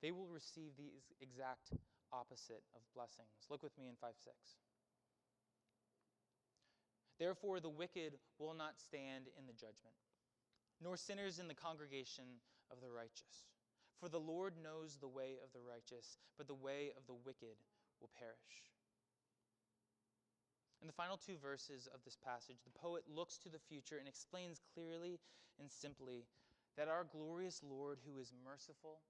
they 0.00 0.10
will 0.10 0.26
receive 0.26 0.72
the 0.80 0.88
exact 1.20 1.76
opposite 2.10 2.64
of 2.72 2.80
blessings. 2.96 3.44
Look 3.50 3.62
with 3.62 3.76
me 3.76 3.88
in 3.88 3.96
5 4.00 4.14
6. 4.16 4.34
Therefore, 7.20 7.60
the 7.60 7.68
wicked 7.68 8.18
will 8.38 8.54
not 8.54 8.80
stand 8.80 9.28
in 9.38 9.46
the 9.46 9.52
judgment 9.52 9.94
nor 10.82 10.96
sinners 10.96 11.38
in 11.38 11.48
the 11.48 11.54
congregation 11.54 12.24
of 12.70 12.80
the 12.80 12.90
righteous. 12.90 13.46
For 14.00 14.08
the 14.08 14.20
Lord 14.20 14.54
knows 14.62 14.98
the 14.98 15.08
way 15.08 15.38
of 15.42 15.52
the 15.52 15.62
righteous, 15.62 16.18
but 16.36 16.46
the 16.46 16.54
way 16.54 16.92
of 16.96 17.06
the 17.06 17.14
wicked 17.14 17.56
will 18.00 18.10
perish. 18.18 18.70
In 20.80 20.86
the 20.86 20.92
final 20.92 21.16
two 21.16 21.36
verses 21.40 21.88
of 21.94 22.04
this 22.04 22.16
passage, 22.16 22.58
the 22.64 22.78
poet 22.78 23.04
looks 23.08 23.38
to 23.38 23.48
the 23.48 23.58
future 23.58 23.96
and 23.96 24.08
explains 24.08 24.60
clearly 24.74 25.18
and 25.58 25.70
simply 25.70 26.26
that 26.76 26.88
our 26.88 27.04
glorious 27.04 27.62
Lord, 27.62 28.00
who 28.04 28.20
is 28.20 28.32
merciful, 28.44 29.00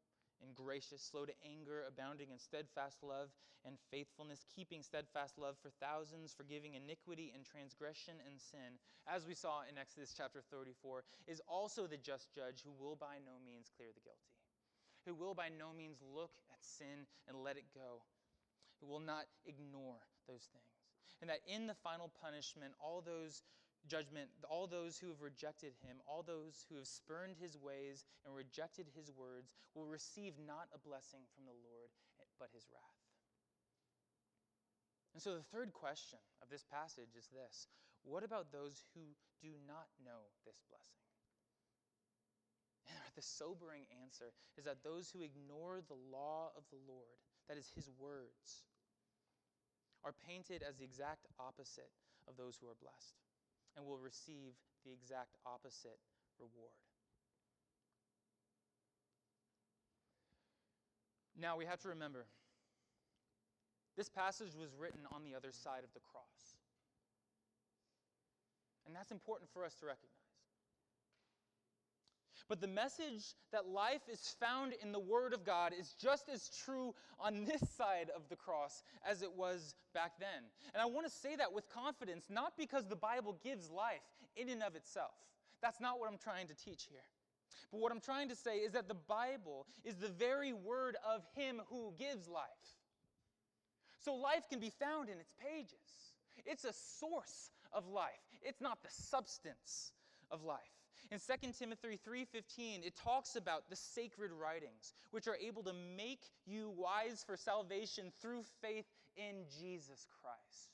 and 0.43 0.55
gracious, 0.55 1.03
slow 1.03 1.25
to 1.25 1.33
anger, 1.45 1.85
abounding 1.87 2.31
in 2.31 2.39
steadfast 2.39 3.03
love 3.03 3.31
and 3.65 3.77
faithfulness, 3.91 4.45
keeping 4.55 4.83
steadfast 4.83 5.39
love 5.39 5.57
for 5.63 5.71
thousands, 5.81 6.35
forgiving 6.37 6.75
iniquity 6.75 7.33
and 7.35 7.45
transgression 7.45 8.15
and 8.29 8.41
sin, 8.41 8.77
as 9.09 9.27
we 9.27 9.35
saw 9.35 9.63
in 9.69 9.79
Exodus 9.79 10.13
chapter 10.17 10.43
34, 10.51 11.05
is 11.27 11.41
also 11.49 11.87
the 11.87 11.97
just 11.97 12.33
judge 12.35 12.61
who 12.65 12.73
will 12.77 12.97
by 12.97 13.17
no 13.25 13.41
means 13.45 13.73
clear 13.77 13.89
the 13.93 14.05
guilty, 14.05 14.33
who 15.07 15.15
will 15.15 15.35
by 15.35 15.49
no 15.49 15.73
means 15.73 16.01
look 16.01 16.33
at 16.53 16.61
sin 16.61 17.09
and 17.29 17.41
let 17.41 17.57
it 17.57 17.69
go, 17.75 18.05
who 18.81 18.87
will 18.87 19.01
not 19.01 19.25
ignore 19.47 20.01
those 20.29 20.49
things. 20.53 20.73
And 21.21 21.31
that 21.31 21.41
in 21.49 21.67
the 21.67 21.81
final 21.81 22.13
punishment, 22.21 22.73
all 22.81 23.01
those 23.01 23.41
judgment, 23.89 24.29
all 24.49 24.67
those 24.67 24.99
who 24.99 25.09
have 25.09 25.21
rejected 25.21 25.73
him, 25.85 26.01
all 26.09 26.23
those 26.23 26.65
who 26.69 26.77
have 26.77 26.87
spurned 26.87 27.37
his 27.37 27.57
ways 27.57 28.05
and 28.25 28.35
rejected 28.35 28.87
his 28.97 29.11
words, 29.13 29.53
will 29.75 29.87
receive 29.87 30.35
not 30.41 30.69
a 30.75 30.81
blessing 30.81 31.21
from 31.35 31.45
the 31.45 31.57
Lord, 31.65 31.91
but 32.39 32.49
his 32.55 32.67
wrath. 32.73 33.05
And 35.13 35.23
so 35.23 35.37
the 35.37 35.47
third 35.55 35.73
question 35.73 36.19
of 36.43 36.51
this 36.51 36.65
passage 36.67 37.15
is 37.17 37.29
this 37.31 37.69
What 38.03 38.25
about 38.25 38.51
those 38.51 38.83
who 38.95 39.15
do 39.41 39.55
not 39.69 39.87
know 40.03 40.33
this 40.45 40.59
blessing? 40.69 41.05
And 42.89 42.99
the 43.15 43.23
sobering 43.23 43.87
answer 44.03 44.35
is 44.59 44.65
that 44.65 44.83
those 44.83 45.11
who 45.11 45.23
ignore 45.23 45.81
the 45.87 46.01
law 46.11 46.51
of 46.57 46.65
the 46.71 46.83
Lord, 46.89 47.23
that 47.49 47.57
is 47.57 47.71
his 47.75 47.89
words, 47.99 48.67
are 50.05 50.15
painted 50.27 50.63
as 50.63 50.77
the 50.77 50.85
exact 50.85 51.27
opposite 51.39 51.93
of 52.29 52.37
those 52.37 52.59
who 52.61 52.67
are 52.67 52.77
blessed 52.83 53.15
and 53.77 53.87
will 53.87 53.99
receive 53.99 54.55
the 54.85 54.93
exact 54.93 55.37
opposite 55.47 55.99
reward. 56.39 56.79
Now 61.41 61.57
we 61.57 61.65
have 61.65 61.81
to 61.81 61.89
remember 61.89 62.27
this 63.97 64.09
passage 64.09 64.55
was 64.59 64.75
written 64.79 65.01
on 65.13 65.23
the 65.23 65.35
other 65.37 65.53
side 65.53 65.85
of 65.85 65.93
the 65.95 66.01
cross. 66.01 66.59
And 68.87 68.95
that's 68.95 69.13
important 69.13 69.51
for 69.51 69.65
us 69.65 69.75
to 69.81 69.87
recognize. 69.87 70.24
But 72.49 72.61
the 72.61 72.69
message 72.69 73.35
that 73.53 73.67
life 73.67 74.03
is 74.13 74.37
found 74.39 74.75
in 74.83 74.93
the 74.93 75.01
Word 75.01 75.33
of 75.33 75.45
God 75.45 75.73
is 75.79 75.95
just 76.01 76.29
as 76.29 76.51
true 76.65 76.95
on 77.19 77.45
this 77.45 77.63
side 77.77 78.11
of 78.15 78.29
the 78.29 78.37
cross 78.37 78.83
as 79.09 79.23
it 79.23 79.33
was 79.35 79.75
back 79.95 80.13
then. 80.21 80.45
And 80.75 80.83
I 80.83 80.87
want 80.87 81.07
to 81.07 81.13
say 81.13 81.37
that 81.37 81.53
with 81.53 81.69
confidence, 81.71 82.27
not 82.29 82.53
because 82.59 82.87
the 82.87 82.97
Bible 82.97 83.39
gives 83.43 83.71
life 83.71 84.03
in 84.37 84.51
and 84.51 84.63
of 84.63 84.77
itself. 84.77 85.15
That's 85.63 85.81
not 85.81 85.99
what 85.99 86.11
I'm 86.11 86.19
trying 86.19 86.49
to 86.49 86.55
teach 86.55 86.87
here. 86.91 87.05
But 87.71 87.81
what 87.81 87.91
I'm 87.91 88.01
trying 88.01 88.29
to 88.29 88.37
say 88.37 88.59
is 88.59 88.73
that 88.73 88.89
the 88.89 88.95
Bible 88.95 89.67
is 89.85 89.97
the 89.97 90.09
very 90.09 90.53
word 90.53 90.97
of 91.09 91.23
Him 91.35 91.63
who 91.71 91.95
gives 91.99 92.29
life. 92.29 92.45
So 94.05 94.15
life 94.15 94.49
can 94.51 94.61
be 94.61 94.71
found 94.71 95.09
in 95.09 95.19
its 95.19 95.33
pages. 95.43 96.13
It's 96.45 96.65
a 96.65 96.73
source 96.73 97.51
of 97.73 97.89
life, 97.89 98.13
it's 98.43 98.61
not 98.61 98.83
the 98.83 98.91
substance 98.91 99.93
of 100.31 100.45
life. 100.45 100.61
In 101.11 101.19
2 101.19 101.53
Timothy 101.53 101.97
3:15, 101.97 102.83
it 102.83 102.97
talks 102.97 103.37
about 103.37 103.69
the 103.69 103.77
sacred 103.77 104.33
writings, 104.33 104.95
which 105.11 105.29
are 105.29 105.37
able 105.37 105.63
to 105.63 105.73
make 105.73 106.31
you 106.47 106.71
wise 106.71 107.23
for 107.23 107.37
salvation 107.37 108.11
through 108.21 108.43
faith 108.61 108.87
in 109.17 109.47
Jesus 109.49 110.07
Christ. 110.21 110.71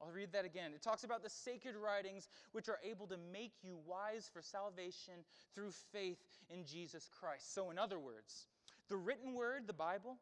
I'll 0.00 0.10
read 0.10 0.32
that 0.32 0.44
again. 0.44 0.72
It 0.74 0.82
talks 0.82 1.04
about 1.04 1.22
the 1.22 1.30
sacred 1.30 1.74
writings 1.74 2.28
which 2.52 2.68
are 2.68 2.78
able 2.84 3.06
to 3.08 3.16
make 3.16 3.54
you 3.62 3.78
wise 3.86 4.28
for 4.30 4.42
salvation 4.42 5.24
through 5.54 5.72
faith 5.92 6.18
in 6.50 6.64
Jesus 6.66 7.08
Christ. 7.08 7.54
So, 7.54 7.70
in 7.70 7.78
other 7.78 7.98
words, 7.98 8.46
the 8.88 8.96
written 8.96 9.34
word, 9.34 9.66
the 9.66 9.72
Bible, 9.72 10.18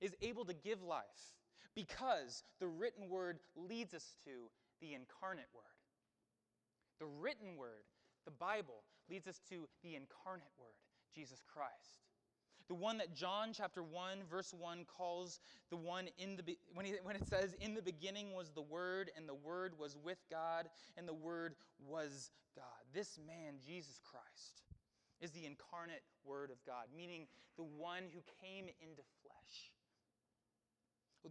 is 0.00 0.14
able 0.20 0.44
to 0.46 0.54
give 0.54 0.82
life 0.82 1.36
because 1.74 2.42
the 2.58 2.66
written 2.66 3.08
word 3.08 3.38
leads 3.54 3.94
us 3.94 4.16
to 4.24 4.50
the 4.80 4.94
incarnate 4.94 5.48
word. 5.54 5.81
The 7.02 7.08
written 7.20 7.56
word, 7.56 7.82
the 8.24 8.30
Bible, 8.30 8.84
leads 9.10 9.26
us 9.26 9.40
to 9.48 9.66
the 9.82 9.96
incarnate 9.96 10.54
word, 10.56 10.78
Jesus 11.12 11.42
Christ. 11.52 12.06
The 12.68 12.76
one 12.76 12.96
that 12.98 13.12
John 13.12 13.48
chapter 13.52 13.82
1 13.82 14.18
verse 14.30 14.54
1 14.56 14.84
calls 14.84 15.40
the 15.68 15.76
one 15.76 16.06
in 16.16 16.36
the 16.36 16.56
when, 16.74 16.86
he, 16.86 16.94
when 17.02 17.16
it 17.16 17.26
says 17.26 17.56
in 17.60 17.74
the 17.74 17.82
beginning 17.82 18.32
was 18.32 18.50
the 18.50 18.62
word 18.62 19.10
and 19.16 19.28
the 19.28 19.34
word 19.34 19.72
was 19.80 19.96
with 20.04 20.18
God 20.30 20.68
and 20.96 21.08
the 21.08 21.12
word 21.12 21.56
was 21.84 22.30
God. 22.54 22.86
This 22.94 23.18
man 23.26 23.54
Jesus 23.66 24.00
Christ 24.04 24.62
is 25.20 25.32
the 25.32 25.44
incarnate 25.44 26.04
word 26.24 26.52
of 26.52 26.64
God, 26.64 26.86
meaning 26.96 27.26
the 27.56 27.64
one 27.64 28.04
who 28.14 28.20
came 28.40 28.66
into 28.80 29.02
flesh 29.26 29.72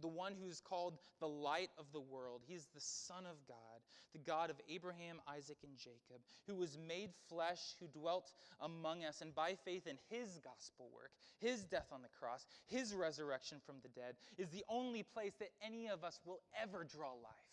the 0.00 0.08
one 0.08 0.34
who 0.40 0.48
is 0.48 0.60
called 0.60 0.98
the 1.20 1.28
light 1.28 1.70
of 1.78 1.86
the 1.92 2.00
world. 2.00 2.42
He's 2.46 2.66
the 2.74 2.80
Son 2.80 3.24
of 3.26 3.36
God, 3.46 3.80
the 4.12 4.18
God 4.18 4.50
of 4.50 4.56
Abraham, 4.68 5.20
Isaac, 5.28 5.58
and 5.62 5.76
Jacob, 5.76 6.22
who 6.46 6.54
was 6.54 6.78
made 6.78 7.10
flesh, 7.28 7.74
who 7.78 7.86
dwelt 7.88 8.32
among 8.60 9.04
us, 9.04 9.20
and 9.20 9.34
by 9.34 9.54
faith 9.64 9.86
in 9.86 9.98
his 10.08 10.38
gospel 10.42 10.88
work, 10.94 11.10
his 11.38 11.64
death 11.64 11.88
on 11.92 12.02
the 12.02 12.08
cross, 12.18 12.46
his 12.66 12.94
resurrection 12.94 13.58
from 13.66 13.76
the 13.82 13.88
dead, 13.88 14.14
is 14.38 14.48
the 14.48 14.64
only 14.68 15.02
place 15.02 15.34
that 15.38 15.50
any 15.64 15.88
of 15.88 16.04
us 16.04 16.20
will 16.24 16.40
ever 16.60 16.84
draw 16.84 17.12
life. 17.12 17.52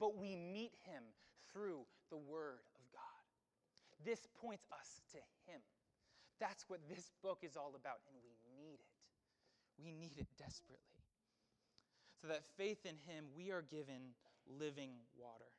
But 0.00 0.16
we 0.16 0.36
meet 0.36 0.72
him 0.84 1.02
through 1.52 1.84
the 2.10 2.16
Word 2.16 2.64
of 2.74 2.82
God. 2.92 3.22
This 4.04 4.26
points 4.40 4.64
us 4.72 5.02
to 5.12 5.18
him. 5.50 5.60
That's 6.40 6.64
what 6.68 6.80
this 6.88 7.10
book 7.22 7.40
is 7.42 7.56
all 7.56 7.74
about, 7.76 8.00
and 8.08 8.16
we 8.24 8.34
need 8.56 8.80
it. 8.80 8.92
We 9.78 9.92
need 9.92 10.18
it 10.18 10.26
desperately 10.38 11.01
so 12.22 12.28
that 12.28 12.46
faith 12.56 12.86
in 12.86 12.94
him 13.10 13.26
we 13.36 13.50
are 13.50 13.66
given 13.66 14.14
living 14.46 14.94
water. 15.18 15.50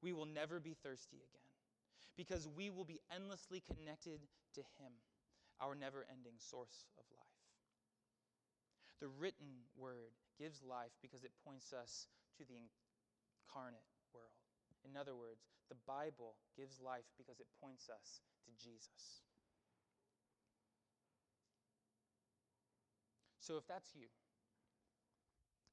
We 0.00 0.12
will 0.12 0.30
never 0.30 0.60
be 0.60 0.76
thirsty 0.78 1.16
again 1.18 1.50
because 2.16 2.46
we 2.46 2.70
will 2.70 2.84
be 2.84 3.02
endlessly 3.10 3.62
connected 3.66 4.20
to 4.54 4.60
him 4.78 4.94
our 5.60 5.74
never 5.74 6.06
ending 6.06 6.38
source 6.38 6.86
of 6.96 7.04
life. 7.18 7.26
The 9.00 9.08
written 9.08 9.66
word 9.76 10.14
gives 10.38 10.62
life 10.62 10.94
because 11.02 11.24
it 11.24 11.32
points 11.44 11.72
us 11.72 12.06
to 12.38 12.44
the 12.46 12.62
incarnate 12.62 13.90
world. 14.14 14.38
In 14.86 14.96
other 14.96 15.18
words, 15.18 15.42
the 15.68 15.76
Bible 15.82 16.38
gives 16.56 16.78
life 16.80 17.10
because 17.18 17.40
it 17.40 17.50
points 17.60 17.90
us 17.90 18.20
to 18.46 18.52
Jesus. 18.54 19.26
So 23.40 23.56
if 23.56 23.66
that's 23.66 23.90
you, 23.94 24.06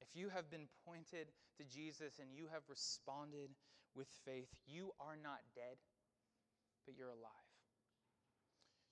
if 0.04 0.20
you 0.20 0.30
have 0.30 0.52
been 0.52 0.68
pointed 0.86 1.32
to 1.58 1.64
Jesus 1.64 2.20
and 2.20 2.28
you 2.36 2.48
have 2.52 2.64
responded 2.68 3.50
with 3.96 4.08
faith, 4.26 4.50
you 4.68 4.92
are 5.00 5.16
not 5.16 5.40
dead, 5.56 5.78
but 6.86 6.96
you're 6.98 7.10
alive. 7.10 7.48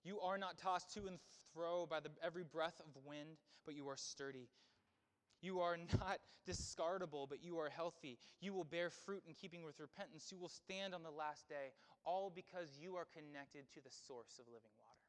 You 0.04 0.20
are 0.22 0.38
not 0.38 0.58
tossed 0.58 0.94
to 0.94 1.08
and 1.08 1.20
fro 1.54 1.86
by 1.86 2.00
the, 2.00 2.10
every 2.24 2.44
breath 2.44 2.80
of 2.80 3.06
wind, 3.06 3.38
but 3.66 3.76
you 3.76 3.90
are 3.90 3.98
sturdy. 3.98 4.48
You 5.42 5.60
are 5.60 5.78
not 6.00 6.20
discardable, 6.48 7.28
but 7.28 7.44
you 7.44 7.60
are 7.60 7.70
healthy. 7.70 8.18
You 8.40 8.54
will 8.54 8.64
bear 8.64 8.90
fruit 8.90 9.24
in 9.28 9.34
keeping 9.34 9.64
with 9.64 9.80
repentance. 9.80 10.32
You 10.32 10.38
will 10.38 10.50
stand 10.50 10.96
on 10.96 11.04
the 11.04 11.12
last 11.12 11.50
day, 11.50 11.74
all 12.06 12.32
because 12.34 12.80
you 12.80 12.96
are 12.96 13.08
connected 13.14 13.66
to 13.74 13.82
the 13.84 13.92
source 13.92 14.40
of 14.40 14.46
living 14.48 14.74
water, 14.80 15.06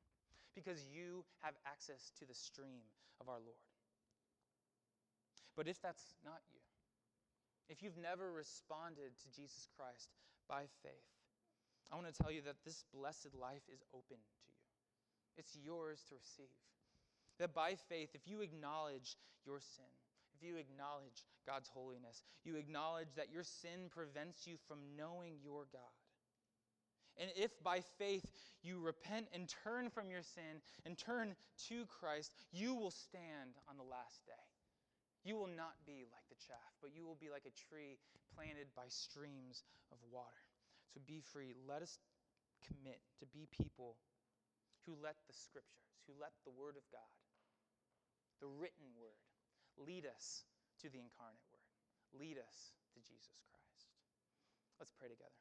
because 0.55 0.85
you 0.93 1.25
have 1.41 1.55
access 1.65 2.11
to 2.19 2.27
the 2.27 2.35
stream 2.35 2.83
of 3.21 3.29
our 3.29 3.41
Lord. 3.41 3.72
But 5.57 5.69
if 5.69 5.81
that's 5.81 6.15
not 6.25 6.41
you, 6.53 6.61
if 7.69 7.83
you've 7.83 7.99
never 7.99 8.33
responded 8.33 9.12
to 9.21 9.31
Jesus 9.35 9.69
Christ 9.77 10.09
by 10.49 10.65
faith, 10.83 11.12
I 11.93 11.97
want 11.97 12.09
to 12.09 12.23
tell 12.23 12.33
you 12.33 12.43
that 12.43 12.57
this 12.65 12.85
blessed 12.95 13.35
life 13.38 13.62
is 13.73 13.85
open 13.93 14.17
to 14.17 14.37
you. 14.49 14.57
It's 15.37 15.57
yours 15.62 16.01
to 16.09 16.15
receive. 16.15 16.57
That 17.38 17.55
by 17.55 17.75
faith, 17.88 18.11
if 18.15 18.27
you 18.27 18.41
acknowledge 18.41 19.17
your 19.45 19.61
sin, 19.61 19.93
if 20.35 20.47
you 20.47 20.57
acknowledge 20.57 21.25
God's 21.47 21.69
holiness, 21.69 22.23
you 22.45 22.57
acknowledge 22.57 23.09
that 23.17 23.33
your 23.33 23.43
sin 23.45 23.88
prevents 23.91 24.47
you 24.47 24.57
from 24.69 24.79
knowing 24.97 25.35
your 25.43 25.67
God. 25.73 25.97
And 27.19 27.31
if 27.37 27.62
by 27.62 27.81
faith 27.99 28.25
you 28.62 28.81
repent 28.81 29.27
and 29.35 29.53
turn 29.65 29.91
from 29.91 30.11
your 30.11 30.23
sin 30.23 30.62
and 30.87 30.97
turn 30.97 31.35
to 31.69 31.85
Christ, 31.87 32.33
you 32.53 32.75
will 32.75 32.91
stand 32.91 33.57
on 33.69 33.77
the 33.77 33.83
last 33.83 34.25
day. 34.27 34.33
You 35.23 35.39
will 35.39 35.51
not 35.51 35.79
be 35.87 36.03
like 36.11 36.27
the 36.27 36.39
chaff, 36.43 36.75
but 36.83 36.91
you 36.91 37.07
will 37.07 37.19
be 37.19 37.31
like 37.31 37.47
a 37.47 37.55
tree 37.55 38.03
planted 38.35 38.75
by 38.75 38.91
streams 38.91 39.63
of 39.95 39.99
water. 40.11 40.43
So 40.91 40.99
BeFree. 41.07 41.55
Let 41.63 41.81
us 41.81 42.03
commit 42.67 43.01
to 43.23 43.27
be 43.31 43.47
people 43.55 43.97
who 44.85 44.99
let 44.99 45.15
the 45.31 45.35
scriptures, 45.35 46.03
who 46.07 46.15
let 46.19 46.35
the 46.43 46.55
word 46.55 46.75
of 46.75 46.83
God, 46.91 47.17
the 48.43 48.51
written 48.51 48.91
word, 48.99 49.23
lead 49.79 50.05
us 50.11 50.43
to 50.83 50.91
the 50.91 50.99
incarnate 50.99 51.47
word, 51.55 51.71
lead 52.19 52.37
us 52.37 52.75
to 52.93 52.99
Jesus 53.01 53.39
Christ. 53.47 53.87
Let's 54.83 54.93
pray 54.99 55.07
together. 55.07 55.39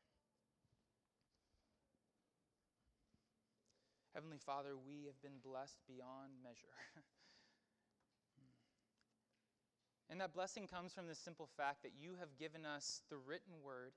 Heavenly 4.13 4.37
Father, 4.37 4.75
we 4.75 5.07
have 5.07 5.17
been 5.23 5.39
blessed 5.39 5.79
beyond 5.87 6.35
measure. 6.43 6.75
and 10.11 10.19
that 10.19 10.33
blessing 10.33 10.67
comes 10.67 10.93
from 10.93 11.07
the 11.07 11.15
simple 11.15 11.47
fact 11.55 11.83
that 11.83 11.93
you 11.97 12.15
have 12.19 12.37
given 12.37 12.65
us 12.65 13.01
the 13.09 13.17
written 13.17 13.53
word 13.63 13.93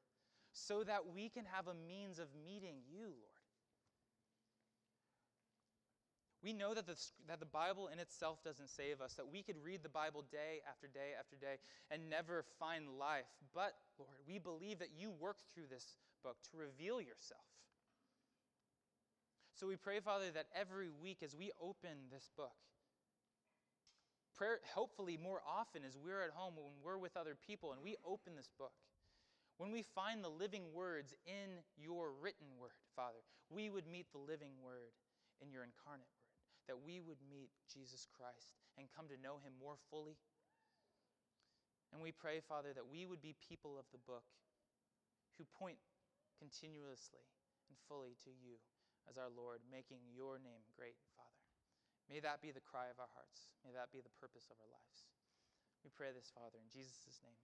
so 0.53 0.85
that 0.85 1.01
we 1.13 1.29
can 1.29 1.45
have 1.53 1.67
a 1.67 1.75
means 1.75 2.21
of 2.21 2.29
meeting 2.47 2.77
you, 2.89 3.07
Lord. 3.07 3.43
We 6.45 6.53
know 6.53 6.73
that 6.75 6.87
the, 6.87 6.95
that 7.27 7.41
the 7.41 7.47
Bible 7.47 7.89
in 7.93 7.99
itself 7.99 8.45
doesn't 8.45 8.69
save 8.69 9.01
us, 9.01 9.15
that 9.15 9.33
we 9.33 9.43
could 9.43 9.57
read 9.65 9.83
the 9.83 9.89
Bible 9.89 10.23
day 10.31 10.61
after 10.71 10.87
day 10.87 11.17
after 11.19 11.37
day 11.37 11.57
and 11.91 12.09
never 12.09 12.45
find 12.61 12.99
life. 12.99 13.27
But, 13.53 13.75
Lord, 13.99 14.21
we 14.29 14.39
believe 14.39 14.79
that 14.79 14.91
you 14.97 15.11
work 15.11 15.39
through 15.53 15.67
this 15.71 15.97
book 16.23 16.37
to 16.53 16.59
reveal 16.59 17.01
yourself. 17.01 17.43
So 19.55 19.67
we 19.67 19.77
pray, 19.77 20.01
Father, 20.01 20.31
that 20.35 20.47
every 20.55 20.91
week 21.03 21.23
as 21.25 21.35
we 21.35 21.51
open 21.61 22.13
this 22.13 22.29
book, 22.37 22.53
prayer, 24.35 24.61
hopefully 24.75 25.17
more 25.17 25.41
often 25.47 25.83
as 25.87 25.97
we're 25.97 26.23
at 26.23 26.35
home, 26.35 26.55
when 26.57 26.75
we're 26.83 26.99
with 26.99 27.17
other 27.17 27.37
people 27.39 27.73
and 27.73 27.83
we 27.83 27.97
open 28.05 28.37
this 28.37 28.51
book, 28.59 28.75
when 29.59 29.71
we 29.71 29.87
find 29.95 30.23
the 30.23 30.33
living 30.33 30.75
words 30.75 31.15
in 31.27 31.63
your 31.79 32.11
written 32.11 32.59
word, 32.59 32.75
Father, 32.97 33.23
we 33.49 33.71
would 33.71 33.87
meet 33.87 34.11
the 34.11 34.19
living 34.19 34.59
word 34.59 34.91
in 35.39 35.51
your 35.51 35.63
incarnate 35.63 36.11
word, 36.11 36.35
that 36.67 36.83
we 36.83 36.99
would 36.99 37.23
meet 37.31 37.55
Jesus 37.71 38.07
Christ 38.11 38.59
and 38.75 38.91
come 38.91 39.07
to 39.07 39.23
know 39.23 39.39
him 39.39 39.55
more 39.55 39.79
fully. 39.91 40.19
And 41.95 42.03
we 42.03 42.11
pray, 42.11 42.43
Father, 42.43 42.75
that 42.75 42.91
we 42.91 43.07
would 43.07 43.23
be 43.23 43.39
people 43.39 43.79
of 43.79 43.87
the 43.95 44.03
book 44.03 44.27
who 45.39 45.47
point 45.55 45.79
continuously 46.43 47.23
and 47.71 47.79
fully 47.87 48.19
to 48.27 48.31
you 48.35 48.59
as 49.07 49.15
our 49.15 49.31
Lord, 49.31 49.63
making 49.71 50.03
your 50.11 50.43
name 50.43 50.67
great, 50.75 50.99
Father. 51.15 51.44
May 52.11 52.21
that 52.21 52.45
be 52.45 52.53
the 52.53 52.65
cry 52.65 52.93
of 52.93 53.01
our 53.01 53.11
hearts. 53.17 53.53
May 53.65 53.73
that 53.73 53.93
be 53.93 54.05
the 54.05 54.13
purpose 54.21 54.49
of 54.53 54.61
our 54.61 54.71
lives. 54.71 55.09
We 55.85 55.91
pray 55.93 56.13
this, 56.13 56.33
Father, 56.33 56.61
in 56.61 56.69
Jesus' 56.69 57.21
name. 57.25 57.41